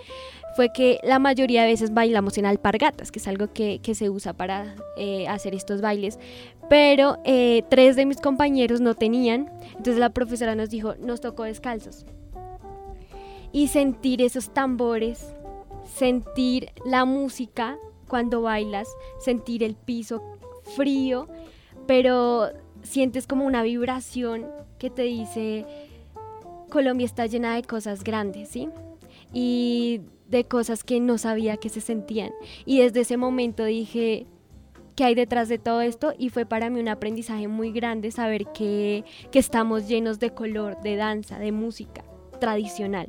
[0.55, 4.33] fue que la mayoría de veces bailamos en alpargatas, que es algo que, se usa
[4.33, 6.19] para eh, hacer estos bailes,
[6.69, 11.45] pero eh, tres de mis compañeros no tenían, entonces la profesora nos dijo, nos tocó
[11.45, 12.07] descalzos.
[13.53, 15.35] Y sentir esos tambores,
[15.85, 17.77] sentir la música
[18.09, 20.23] cuando bailas, sentir el piso
[20.77, 21.29] frío,
[21.87, 22.51] pero
[22.85, 24.47] sientes como una vibración
[24.79, 25.67] que te dice,
[26.71, 28.69] Colombia está llena de cosas grandes, ¿sí?
[29.33, 32.31] Y de cosas que no sabía que se sentían.
[32.65, 34.27] Y desde ese momento dije,
[34.95, 36.15] ¿qué hay detrás de todo esto?
[36.19, 40.81] Y fue para mí un aprendizaje muy grande saber que, que estamos llenos de color,
[40.83, 42.05] de danza, de música
[42.39, 43.09] tradicional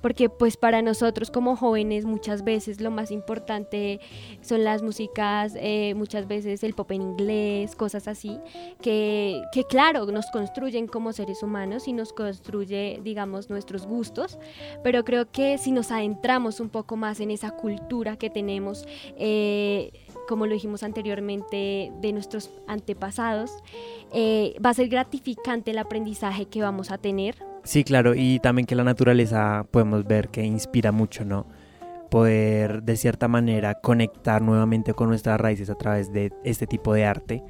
[0.00, 4.00] porque pues para nosotros como jóvenes muchas veces lo más importante
[4.40, 8.38] son las músicas, eh, muchas veces el pop en inglés, cosas así,
[8.80, 14.38] que, que, claro, nos construyen como seres humanos y nos construye, digamos, nuestros gustos,
[14.82, 18.86] pero creo que si nos adentramos un poco más en esa cultura que tenemos,
[19.16, 19.92] eh,
[20.28, 23.50] como lo dijimos anteriormente, de nuestros antepasados,
[24.12, 27.36] eh, va a ser gratificante el aprendizaje que vamos a tener
[27.68, 31.46] Sí, claro, y también que la naturaleza podemos ver que inspira mucho, ¿no?
[32.10, 37.04] Poder de cierta manera conectar nuevamente con nuestras raíces a través de este tipo de
[37.04, 37.42] arte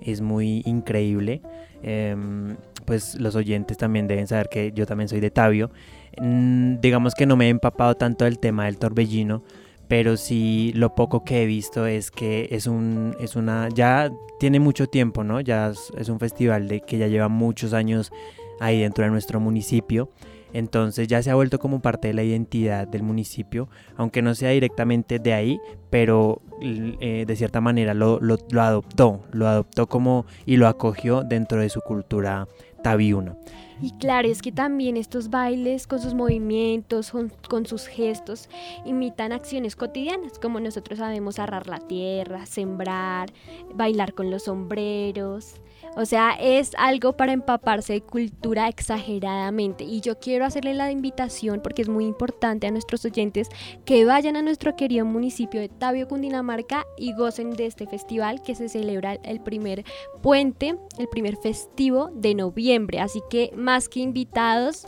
[0.00, 1.42] es muy increíble.
[1.82, 5.72] Em, pues los oyentes también deben saber que yo también soy de Tabio.
[6.20, 9.42] Mm, digamos que no me he empapado tanto del tema del torbellino,
[9.88, 14.60] pero sí lo poco que he visto es que es un es una ya tiene
[14.60, 15.40] mucho tiempo, ¿no?
[15.40, 18.12] Ya es, es un festival de que ya lleva muchos años
[18.60, 20.10] ahí dentro de nuestro municipio.
[20.52, 24.50] Entonces ya se ha vuelto como parte de la identidad del municipio, aunque no sea
[24.50, 28.20] directamente de ahí, pero eh, de cierta manera lo
[28.60, 32.46] adoptó, lo adoptó como y lo acogió dentro de su cultura
[32.84, 33.36] tabiuna.
[33.82, 38.48] Y claro, es que también estos bailes con sus movimientos, con, con sus gestos,
[38.84, 43.32] imitan acciones cotidianas, como nosotros sabemos arrar la tierra, sembrar,
[43.74, 45.60] bailar con los sombreros.
[45.96, 49.84] O sea, es algo para empaparse de cultura exageradamente.
[49.84, 53.48] Y yo quiero hacerle la invitación, porque es muy importante a nuestros oyentes,
[53.84, 58.54] que vayan a nuestro querido municipio de Tabio, Cundinamarca, y gocen de este festival que
[58.54, 59.84] se celebra el primer
[60.22, 63.00] puente, el primer festivo de noviembre.
[63.00, 64.86] Así que más que invitados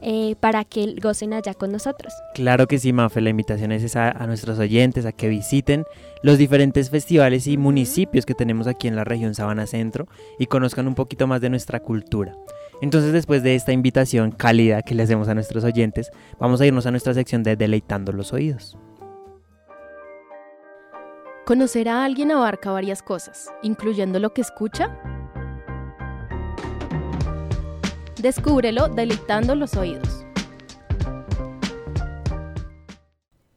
[0.00, 2.12] eh, para que gocen allá con nosotros.
[2.34, 5.84] Claro que sí, Mafe, la invitación es esa a nuestros oyentes a que visiten
[6.22, 10.06] los diferentes festivales y municipios que tenemos aquí en la región Sabana Centro
[10.38, 12.34] y conozcan un poquito más de nuestra cultura.
[12.80, 16.86] Entonces, después de esta invitación cálida que le hacemos a nuestros oyentes, vamos a irnos
[16.86, 18.76] a nuestra sección de Deleitando los Oídos.
[21.46, 24.98] Conocer a alguien abarca varias cosas, incluyendo lo que escucha.
[28.24, 30.24] Descúbrelo deleitando los oídos.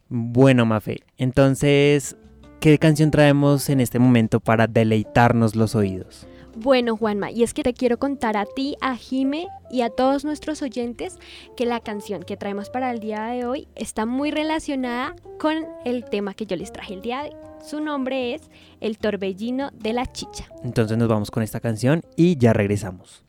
[0.09, 2.17] Bueno, Mafe, entonces,
[2.59, 6.27] ¿qué canción traemos en este momento para deleitarnos los oídos?
[6.53, 10.25] Bueno, Juanma, y es que te quiero contar a ti, a Jime y a todos
[10.25, 11.15] nuestros oyentes
[11.55, 16.03] que la canción que traemos para el día de hoy está muy relacionada con el
[16.03, 17.35] tema que yo les traje el día de hoy.
[17.65, 18.51] Su nombre es
[18.81, 20.49] El Torbellino de la Chicha.
[20.61, 23.26] Entonces nos vamos con esta canción y ya regresamos.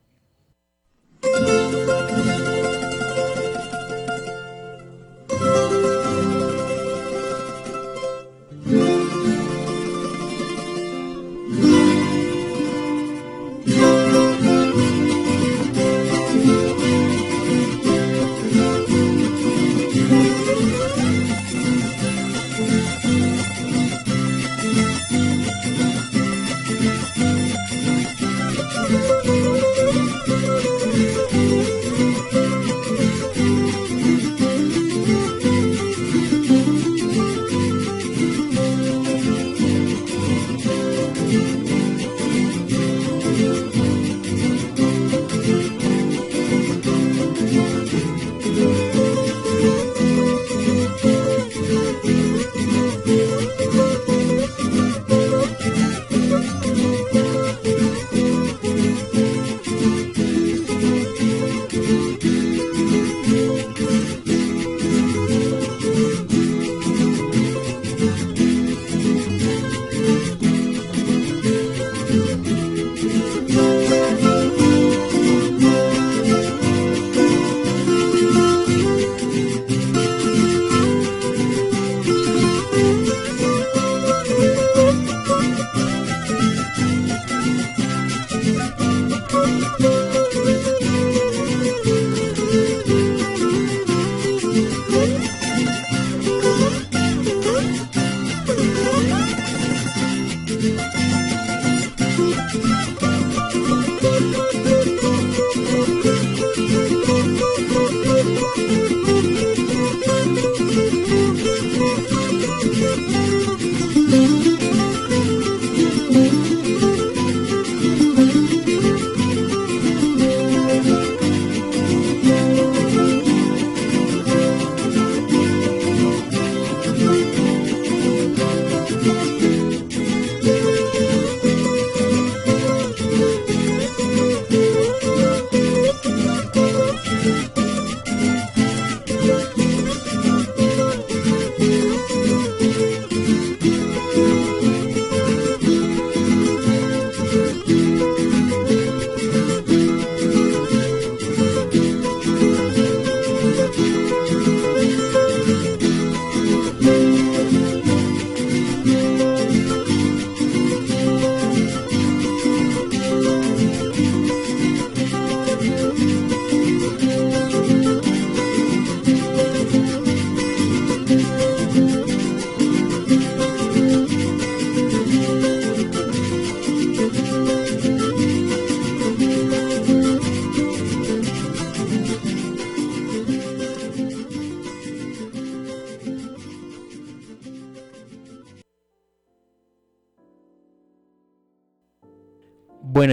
[1.22, 2.57] Bueno,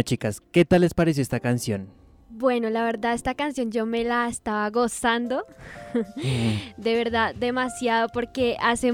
[0.06, 1.90] chicas, ¿qué tal les pareció esta canción?
[2.30, 5.46] Bueno, la verdad esta canción yo me la estaba gozando,
[6.78, 8.94] de verdad demasiado porque hace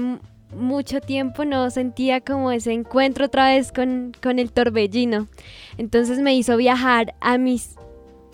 [0.54, 5.28] mucho tiempo no sentía como ese encuentro otra vez con, con el torbellino.
[5.78, 7.76] Entonces me hizo viajar a mis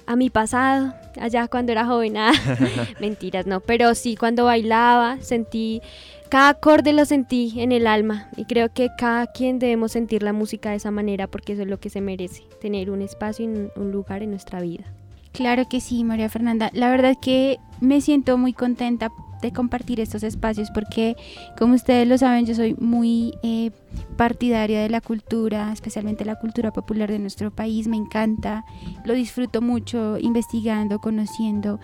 [0.08, 2.14] a mi pasado, allá cuando era joven.
[3.00, 5.82] Mentiras, no, pero sí cuando bailaba sentí
[6.28, 10.32] cada acorde lo sentí en el alma y creo que cada quien debemos sentir la
[10.32, 13.70] música de esa manera porque eso es lo que se merece, tener un espacio y
[13.78, 14.84] un lugar en nuestra vida.
[15.32, 16.70] Claro que sí, María Fernanda.
[16.72, 19.10] La verdad que me siento muy contenta
[19.42, 21.16] de compartir estos espacios porque
[21.58, 23.70] como ustedes lo saben yo soy muy eh,
[24.16, 28.64] partidaria de la cultura, especialmente la cultura popular de nuestro país, me encanta,
[29.04, 31.78] lo disfruto mucho investigando, conociendo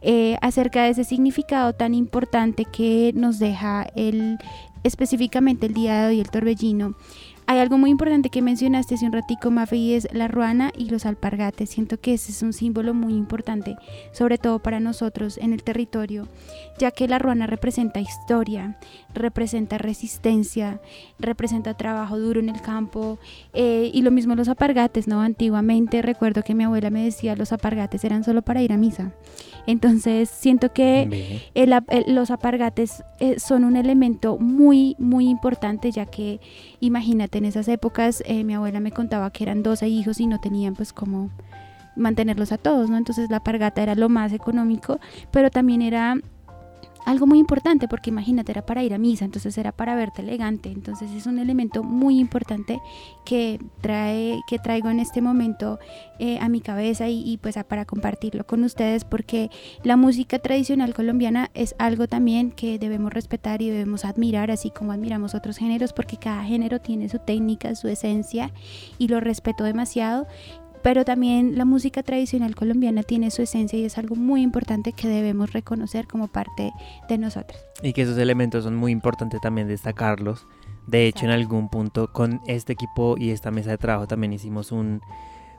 [0.00, 4.38] eh, acerca de ese significado tan importante que nos deja el
[4.82, 6.94] específicamente el día de hoy el torbellino
[7.50, 10.88] hay algo muy importante que mencionaste hace un ratico, Mafe, y es la ruana y
[10.88, 11.70] los alpargates.
[11.70, 13.76] Siento que ese es un símbolo muy importante,
[14.12, 16.28] sobre todo para nosotros en el territorio,
[16.78, 18.78] ya que la ruana representa historia,
[19.14, 20.80] representa resistencia,
[21.18, 23.18] representa trabajo duro en el campo,
[23.52, 25.20] eh, y lo mismo los alpargates, ¿no?
[25.20, 29.10] Antiguamente recuerdo que mi abuela me decía los alpargates eran solo para ir a misa.
[29.70, 31.40] Entonces siento que
[32.08, 36.40] los apargates eh, son un elemento muy, muy importante, ya que
[36.80, 40.40] imagínate, en esas épocas eh, mi abuela me contaba que eran 12 hijos y no
[40.40, 41.30] tenían pues como
[41.94, 42.96] mantenerlos a todos, ¿no?
[42.96, 44.98] Entonces la apargata era lo más económico,
[45.30, 46.16] pero también era
[47.06, 50.70] algo muy importante porque imagínate era para ir a misa entonces era para verte elegante.
[50.70, 52.80] Entonces es un elemento muy importante
[53.24, 55.78] que trae que traigo en este momento
[56.18, 59.50] eh, a mi cabeza y, pues para compartirlo con ustedes porque
[59.82, 64.92] la música tradicional colombiana es algo también que debemos respetar y debemos admirar así como
[64.92, 68.52] admiramos otros géneros porque cada género tiene su técnica su esencia
[68.98, 70.26] y lo respeto demasiado
[70.82, 75.08] pero también la música tradicional colombiana tiene su esencia y es algo muy importante que
[75.08, 76.72] debemos reconocer como parte
[77.08, 77.60] de nosotros.
[77.82, 80.46] Y que esos elementos son muy importantes también destacarlos.
[80.86, 84.72] De hecho, en algún punto con este equipo y esta mesa de trabajo también hicimos
[84.72, 85.00] un,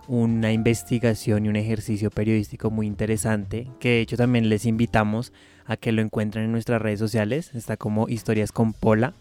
[0.08, 5.32] una investigación y un ejercicio periodístico muy interesante, que de hecho también les invitamos
[5.66, 7.54] a que lo encuentren en nuestras redes sociales.
[7.54, 9.14] Está como Historias con Pola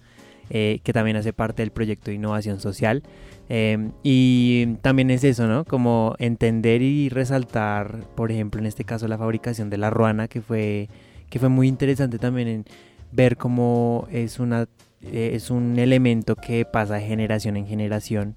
[0.50, 3.04] eh, que también hace parte del proyecto de innovación social.
[3.48, 5.64] Em, y también es eso, ¿no?
[5.64, 10.40] Como entender y resaltar, por ejemplo, en este caso la fabricación de la ruana, que
[10.40, 10.88] fue,
[11.28, 12.64] que fue muy interesante también en
[13.12, 14.66] ver cómo es, una,
[15.02, 18.34] eh, es un elemento que pasa de generación en generación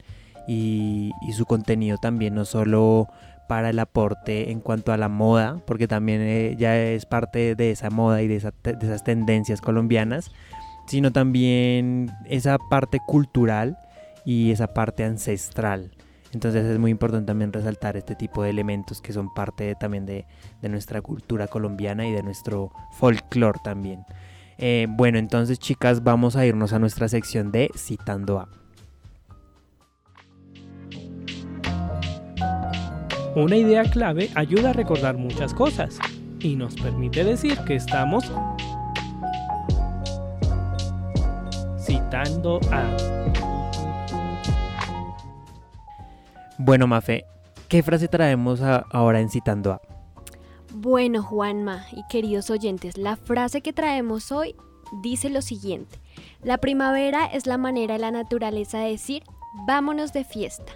[0.47, 3.07] y, su contenido también no solo
[3.47, 7.71] para el aporte en cuanto a la moda, porque también eh, ya es parte de
[7.71, 10.31] esa moda y de, de esas tendencias colombianas,
[10.87, 13.77] sino también esa parte cultural
[14.25, 15.91] y esa parte ancestral.
[16.33, 20.25] Entonces es muy importante también resaltar este tipo de elementos que son parte también de,
[20.63, 24.03] nuestra cultura colombiana y de nuestro folclore también.
[24.57, 28.49] Eh, bueno, entonces chicas, vamos a irnos a nuestra sección de Citando a.
[33.35, 35.99] Una idea clave ayuda a recordar muchas cosas
[36.39, 38.31] y nos permite decir que estamos
[41.85, 42.97] citando a.
[46.57, 47.25] Bueno, Mafe,
[47.67, 49.81] ¿qué frase traemos ahora en citando a?
[50.73, 54.55] Bueno, Juanma y queridos oyentes, la frase que traemos hoy
[55.01, 55.99] dice lo siguiente.
[56.41, 59.23] La primavera es la manera de la naturaleza de decir,
[59.67, 60.73] vámonos de fiesta.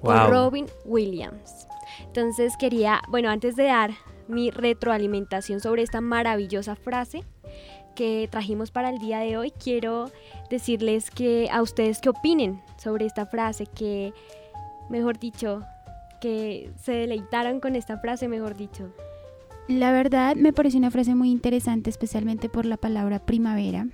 [0.00, 1.66] Por Robin Williams.
[2.00, 3.92] Entonces quería, bueno, antes de dar
[4.28, 7.24] mi retroalimentación sobre esta maravillosa frase,
[7.94, 10.10] que trajimos para el día de hoy, quiero
[10.50, 14.12] decirles que a ustedes qué opinen sobre esta frase, que,
[14.90, 15.62] mejor dicho,
[16.20, 18.90] que se deleitaron con esta frase, mejor dicho.
[19.68, 23.86] La verdad me parece una frase muy interesante, especialmente por la palabra primavera,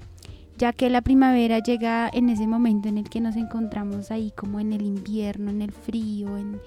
[0.58, 4.58] ya que la primavera llega en ese momento en el que nos encontramos ahí como
[4.58, 6.60] en el invierno, en el frío, en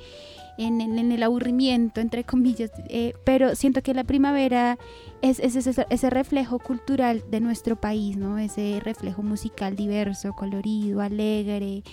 [0.57, 4.77] en, el aburrimiento, entre comillas, eh, pero siento que la primavera
[5.21, 8.37] es, ese, reflejo cultural de nuestro país, ¿no?
[8.37, 11.83] Ese reflejo musical diverso, colorido, alegre,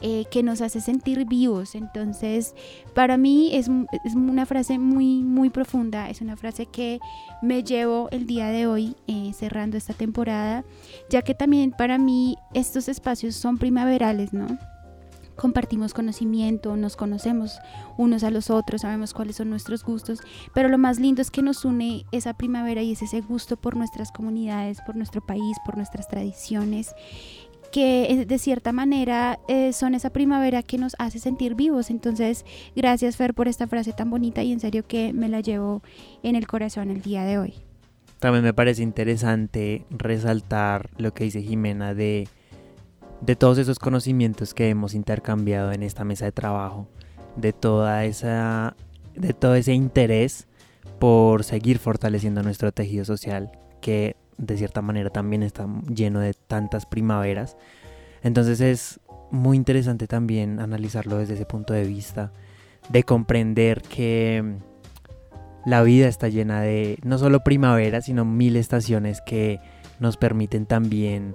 [0.00, 1.74] eh, que nos hace sentir vivos.
[1.74, 2.54] Entonces,
[2.94, 3.70] para mí es,
[4.04, 7.00] es, una frase muy, muy profunda, es una frase que
[7.42, 10.64] me llevo el día de hoy, eh, cerrando esta temporada,
[11.08, 14.46] ya que también para mí estos espacios son primaverales, ¿no?
[15.36, 17.58] Compartimos conocimiento, nos conocemos
[17.96, 20.20] unos a los otros, sabemos cuáles son nuestros gustos,
[20.54, 23.76] pero lo más lindo es que nos une esa primavera y es ese gusto por
[23.76, 26.94] nuestras comunidades, por nuestro país, por nuestras tradiciones
[27.74, 31.90] que eh, de cierta manera eh, son esa primavera que nos hace sentir vivos.
[31.90, 32.44] Entonces,
[32.76, 35.82] gracias Fer por esta frase tan bonita y en serio que me la llevo
[36.22, 37.54] en el corazón el día de hoy.
[38.20, 42.28] También me parece interesante resaltar lo que dice Jimena de,
[43.24, 46.88] de todos esos conocimientos que hemos intercambiado en esta mesa de trabajo,
[47.36, 48.76] de toda esa
[49.14, 50.46] de todo ese interés
[50.98, 56.84] por seguir fortaleciendo nuestro tejido social que de cierta manera también está lleno de tantas
[56.86, 57.56] primaveras.
[58.22, 59.00] Entonces es
[59.30, 62.32] muy interesante también analizarlo desde ese punto de vista,
[62.88, 64.56] de comprender que
[65.64, 69.60] la vida está llena de no solo primavera, sino mil estaciones que
[70.00, 71.34] nos permiten también,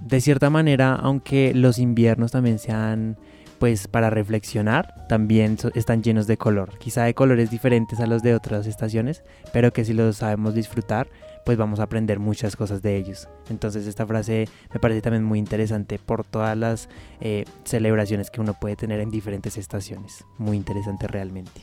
[0.00, 3.16] de cierta manera, aunque los inviernos también sean
[3.58, 8.34] pues para reflexionar, también están llenos de color, quizá de colores diferentes a los de
[8.34, 9.22] otras estaciones,
[9.52, 11.08] pero que si los sabemos disfrutar,
[11.44, 13.28] pues vamos a aprender muchas cosas de ellos.
[13.48, 16.88] Entonces esta frase me parece también muy interesante por todas las
[17.20, 20.24] eh, celebraciones que uno puede tener en diferentes estaciones.
[20.38, 21.62] Muy interesante realmente.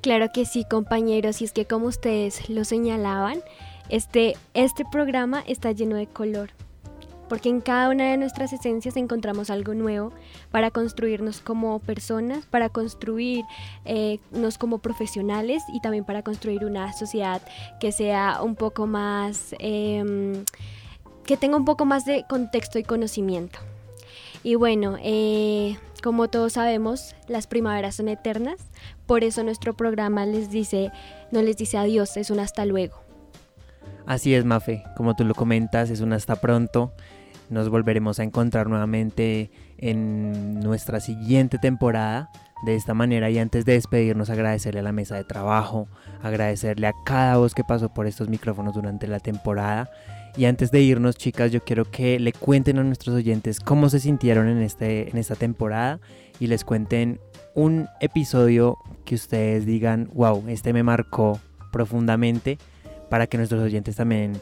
[0.00, 3.40] Claro que sí, compañeros, y es que como ustedes lo señalaban,
[3.88, 6.50] este, este programa está lleno de color
[7.28, 10.12] porque en cada una de nuestras esencias encontramos algo nuevo
[10.50, 13.46] para construirnos como personas, para construirnos
[13.84, 14.18] eh,
[14.58, 17.42] como profesionales y también para construir una sociedad
[17.80, 20.44] que sea un poco más, em,
[21.24, 23.58] que tenga un poco más de contexto y conocimiento.
[24.42, 28.60] Y bueno, eh, como todos sabemos, las primaveras son eternas,
[29.06, 30.92] por eso nuestro programa les dice,
[31.30, 33.04] no les dice adiós, es un hasta luego.
[34.06, 36.92] Así es, Mafe, como tú lo comentas, es un hasta pronto.
[37.54, 39.48] Nos volveremos a encontrar nuevamente
[39.78, 42.28] en nuestra siguiente temporada.
[42.64, 45.86] De esta manera y antes de despedirnos agradecerle a la mesa de trabajo,
[46.20, 49.88] agradecerle a cada voz que pasó por estos micrófonos durante la temporada.
[50.36, 54.00] Y antes de irnos, chicas, yo quiero que le cuenten a nuestros oyentes cómo se
[54.00, 56.00] sintieron en, este, en esta temporada
[56.40, 57.20] y les cuenten
[57.54, 61.38] un episodio que ustedes digan, wow, este me marcó
[61.70, 62.58] profundamente
[63.10, 64.32] para que nuestros oyentes también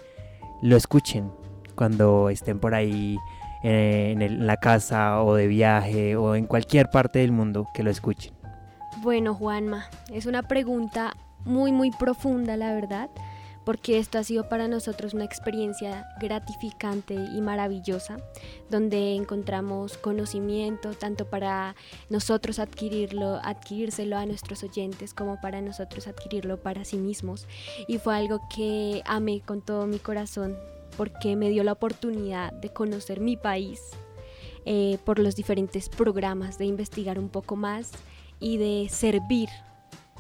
[0.62, 1.41] lo escuchen
[1.72, 3.18] cuando estén por ahí
[3.62, 7.90] eh, en, la casa o de viaje o en cualquier parte del mundo que lo
[7.90, 8.32] escuchen?
[9.02, 11.14] Bueno, Juanma, es una pregunta
[11.44, 13.08] muy, muy profunda, la verdad,
[13.64, 18.16] porque esto ha sido para nosotros una experiencia gratificante y maravillosa,
[18.70, 21.76] donde encontramos conocimiento tanto para
[22.10, 27.46] nosotros adquirirlo, adquirírselo a nuestros oyentes, como para nosotros adquirirlo para sí mismos.
[27.86, 30.56] Y fue algo que amé con todo mi corazón
[30.97, 33.80] porque me dio la oportunidad de conocer mi país
[34.64, 37.90] eh, por los diferentes programas, de investigar un poco más
[38.38, 39.49] y de servir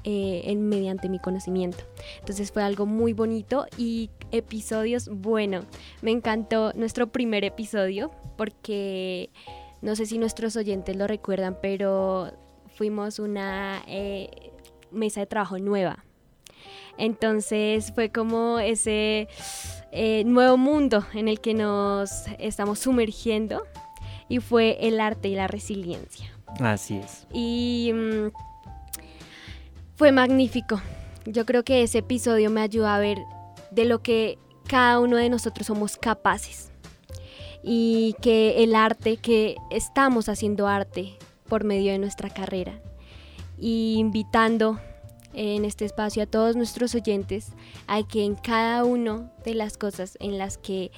[0.04, 1.84] eh, en, mediante mi conocimiento.
[2.18, 5.60] Entonces fue algo muy bonito y episodios, bueno,
[6.00, 9.30] me encantó nuestro primer episodio porque
[9.80, 12.32] no sé si nuestros oyentes lo recuerdan, pero
[12.74, 14.50] fuimos una eh,
[14.90, 16.04] mesa de trabajo nueva.
[16.98, 19.28] Entonces fue como ese
[19.90, 23.64] eh, nuevo mundo en el que nos estamos sumergiendo
[24.28, 26.30] y fue el arte y la resiliencia.
[26.60, 27.26] Así es.
[27.32, 28.30] Y mm,
[29.96, 30.80] fue magnífico.
[31.26, 33.18] Yo creo que ese episodio me ayudó a ver
[33.70, 36.70] de lo que cada uno de nosotros somos capaces
[37.62, 41.16] y que el arte, que estamos haciendo arte
[41.48, 42.80] por medio de nuestra carrera
[43.58, 44.80] y invitando
[45.34, 47.52] en este espacio a todos nuestros oyentes
[47.86, 50.90] a que en cada una de las cosas en las que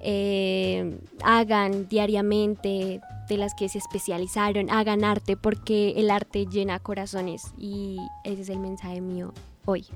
[0.00, 7.52] eh, hagan diariamente, de las que se especializaron, hagan arte porque el arte llena corazones
[7.56, 9.32] y ese es el mensaje mío
[9.64, 9.86] hoy.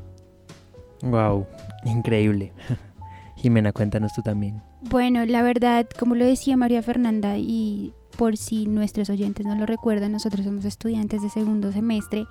[1.03, 1.47] Wow,
[1.85, 2.53] increíble.
[3.37, 4.63] Jimena, cuéntanos tú también.
[4.81, 9.67] Bueno, la verdad, como lo decía María Fernanda y por si nuestros oyentes no lo
[9.67, 12.27] recuerdan, nosotros somos estudiantes de segundo semestre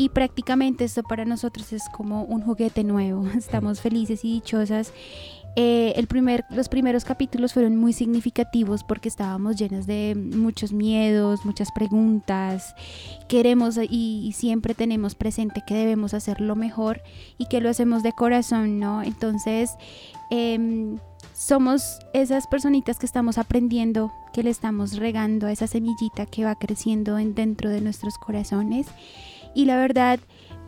[0.00, 3.26] y prácticamente esto para nosotros es como un juguete nuevo.
[3.36, 4.94] Estamos felices y dichosas.
[5.56, 11.44] Eh, el primer, los primeros capítulos fueron muy significativos porque estábamos llenos de muchos miedos,
[11.44, 12.74] muchas preguntas.
[13.28, 17.02] Queremos y, y, siempre tenemos presente que debemos hacerlo mejor
[17.36, 19.02] y que lo hacemos de corazón, ¿no?
[19.02, 19.72] Entonces,
[20.30, 20.96] eh,
[21.34, 26.54] somos esas personitas que estamos aprendiendo, que le estamos regando a esa semillita que va
[26.54, 28.86] creciendo en, dentro de nuestros corazones
[29.54, 30.20] y la verdad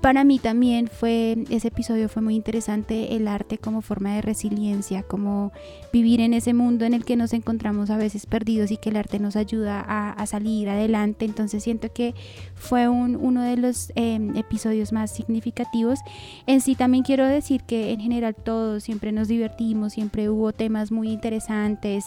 [0.03, 5.05] para mí también fue, ese episodio fue muy interesante, el arte como forma de resiliencia,
[5.05, 5.53] como
[5.93, 8.97] vivir en ese mundo en el que nos encontramos a veces perdidos y que el
[8.97, 11.25] arte nos ayuda a, salir adelante.
[11.25, 12.15] Entonces siento que
[12.57, 16.01] fue un, uno de los em, episodios más significativos.
[16.47, 20.91] En sí también quiero decir que en general todos siempre nos divertimos, siempre hubo temas
[20.91, 22.07] muy interesantes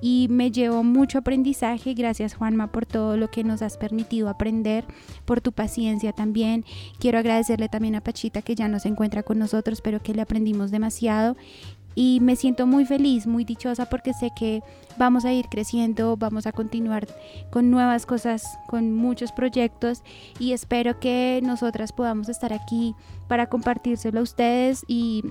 [0.00, 1.94] y me llevó mucho aprendizaje.
[1.94, 4.84] Gracias Juanma por todo lo que nos has permitido aprender,
[5.24, 6.64] por tu paciencia también.
[6.98, 10.14] Quiero agradecer agradecerle también a Pachita que ya no se encuentra con nosotros, pero que
[10.14, 11.36] le aprendimos demasiado.
[11.94, 14.62] Y me siento muy feliz, muy dichosa porque sé que
[14.98, 17.06] vamos a ir creciendo, vamos a continuar
[17.50, 20.02] con nuevas cosas, con muchos proyectos.
[20.38, 22.94] Y espero que nosotras podamos estar aquí
[23.28, 24.84] para compartírselo a ustedes.
[24.88, 25.24] Y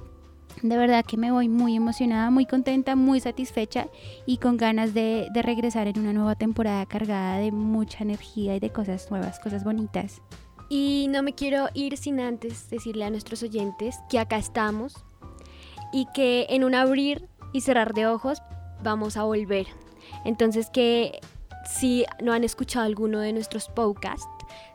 [0.64, 3.88] de verdad que me voy muy emocionada, muy contenta, muy satisfecha
[4.26, 8.60] y con ganas de, de regresar en una nueva temporada cargada de mucha energía y
[8.60, 10.22] de cosas nuevas, cosas bonitas.
[10.70, 14.96] Y no me quiero ir sin antes decirle a nuestros oyentes que acá estamos
[15.94, 18.42] y que en un abrir y cerrar de ojos
[18.84, 19.68] vamos a volver.
[20.24, 21.20] Entonces que
[21.66, 24.28] si no han escuchado alguno de nuestros podcasts,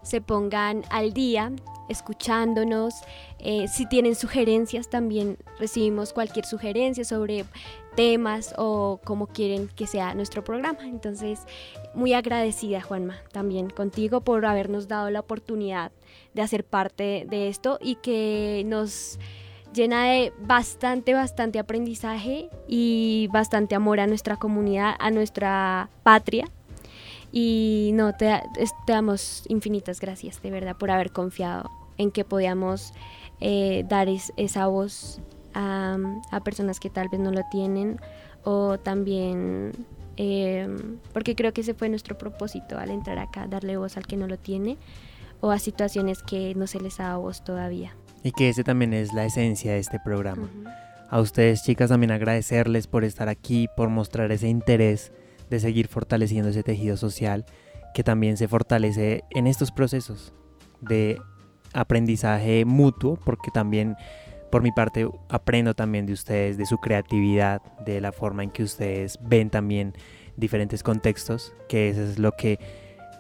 [0.03, 1.53] se pongan al día
[1.89, 2.95] escuchándonos.
[3.39, 7.45] Eh, si tienen sugerencias, también recibimos cualquier sugerencia sobre
[8.01, 10.79] temas o cómo quieren que sea nuestro programa.
[10.85, 11.41] Entonces,
[11.93, 15.93] muy agradecida, Juanma, también contigo por habernos dado la oportunidad
[16.33, 19.19] de hacer parte de esto y que nos
[19.75, 26.49] llena de bastante, bastante aprendizaje y bastante amor a nuestra comunidad, a nuestra patria.
[27.33, 28.41] Y no, te,
[28.87, 32.95] damos infinitas gracias, de verdad, por haber confiado en que podíamos
[33.41, 35.21] eh, dar esa voz
[35.55, 38.01] a, personas que tal vez no lo tienen
[38.45, 39.73] o también
[40.17, 44.17] em, porque creo que ese fue nuestro propósito al entrar acá, darle voz al que
[44.17, 44.79] no lo tiene
[45.41, 47.97] o a situaciones que no se les ha dado voz todavía.
[48.23, 50.49] Y que ese también es la esencia de este programa.
[51.09, 55.13] A ustedes chicas también agradecerles por estar aquí, por mostrar ese interés
[55.49, 57.45] de seguir fortaleciendo ese tejido social
[57.95, 60.33] que también se fortalece en estos procesos
[60.81, 61.21] de
[61.73, 63.97] aprendizaje mutuo, porque también
[64.51, 68.63] por mi parte aprendo también de ustedes, de su creatividad, de la forma en que
[68.63, 69.95] ustedes ven también
[70.37, 72.59] diferentes contextos, que eso es lo que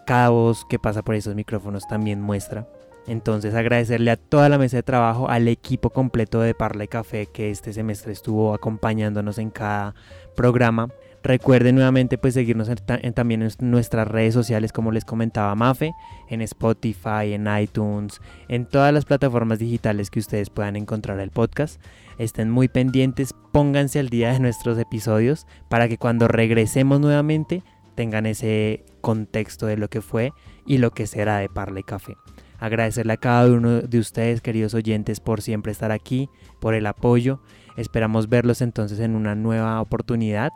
[0.06, 2.66] cada voz que pasa por esos micrófonos también muestra.
[3.06, 7.26] Entonces agradecerle a toda la mesa de trabajo, al equipo completo de Parla y Café
[7.26, 9.94] que este semestre estuvo acompañándonos en cada
[10.36, 10.90] programa.
[11.22, 12.70] Recuerden nuevamente pues seguirnos
[13.14, 15.92] también en nuestras redes sociales como les comentaba Mafe,
[16.28, 21.80] en Spotify, en iTunes, en todas las plataformas digitales que ustedes puedan encontrar el podcast.
[22.16, 27.62] Estén muy pendientes, pónganse al día de nuestros episodios para que cuando regresemos nuevamente
[27.94, 30.32] tengan ese contexto de lo que fue
[30.66, 32.16] y lo que será de Parla y Café.
[32.58, 36.28] Agradecerle a cada uno de ustedes, queridos oyentes, por siempre estar aquí,
[36.60, 37.40] por el apoyo.
[37.76, 40.50] Esperamos verlos entonces en una nueva oportunidad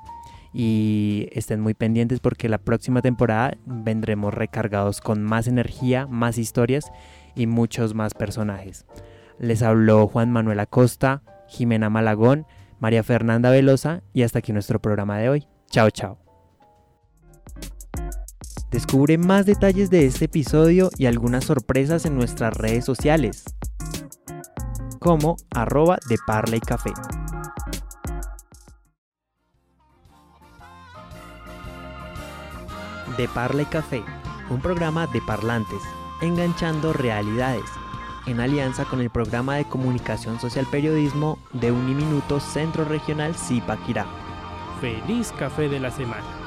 [0.54, 6.92] y estén muy pendientes porque la próxima temporada vendremos recargados con más energía, más historias
[7.34, 8.86] y muchos más personajes.
[9.40, 12.46] Les habló Juan Manuel Acosta, Jimena Malagón,
[12.78, 15.48] María Fernanda Velosa y hasta aquí nuestro programa de hoy.
[15.70, 16.18] Chao, chao.
[18.70, 23.44] Descubre más detalles de este episodio y algunas sorpresas en nuestras redes sociales,
[25.00, 26.92] como arroba de Parla Café.
[33.16, 34.02] De Parla y Café,
[34.50, 35.82] un programa de parlantes,
[36.20, 37.70] enganchando realidades,
[38.26, 44.06] en alianza con el programa de comunicación social periodismo de Uniminuto Centro Regional Zipaquirá.
[44.80, 46.43] Feliz café de la semana.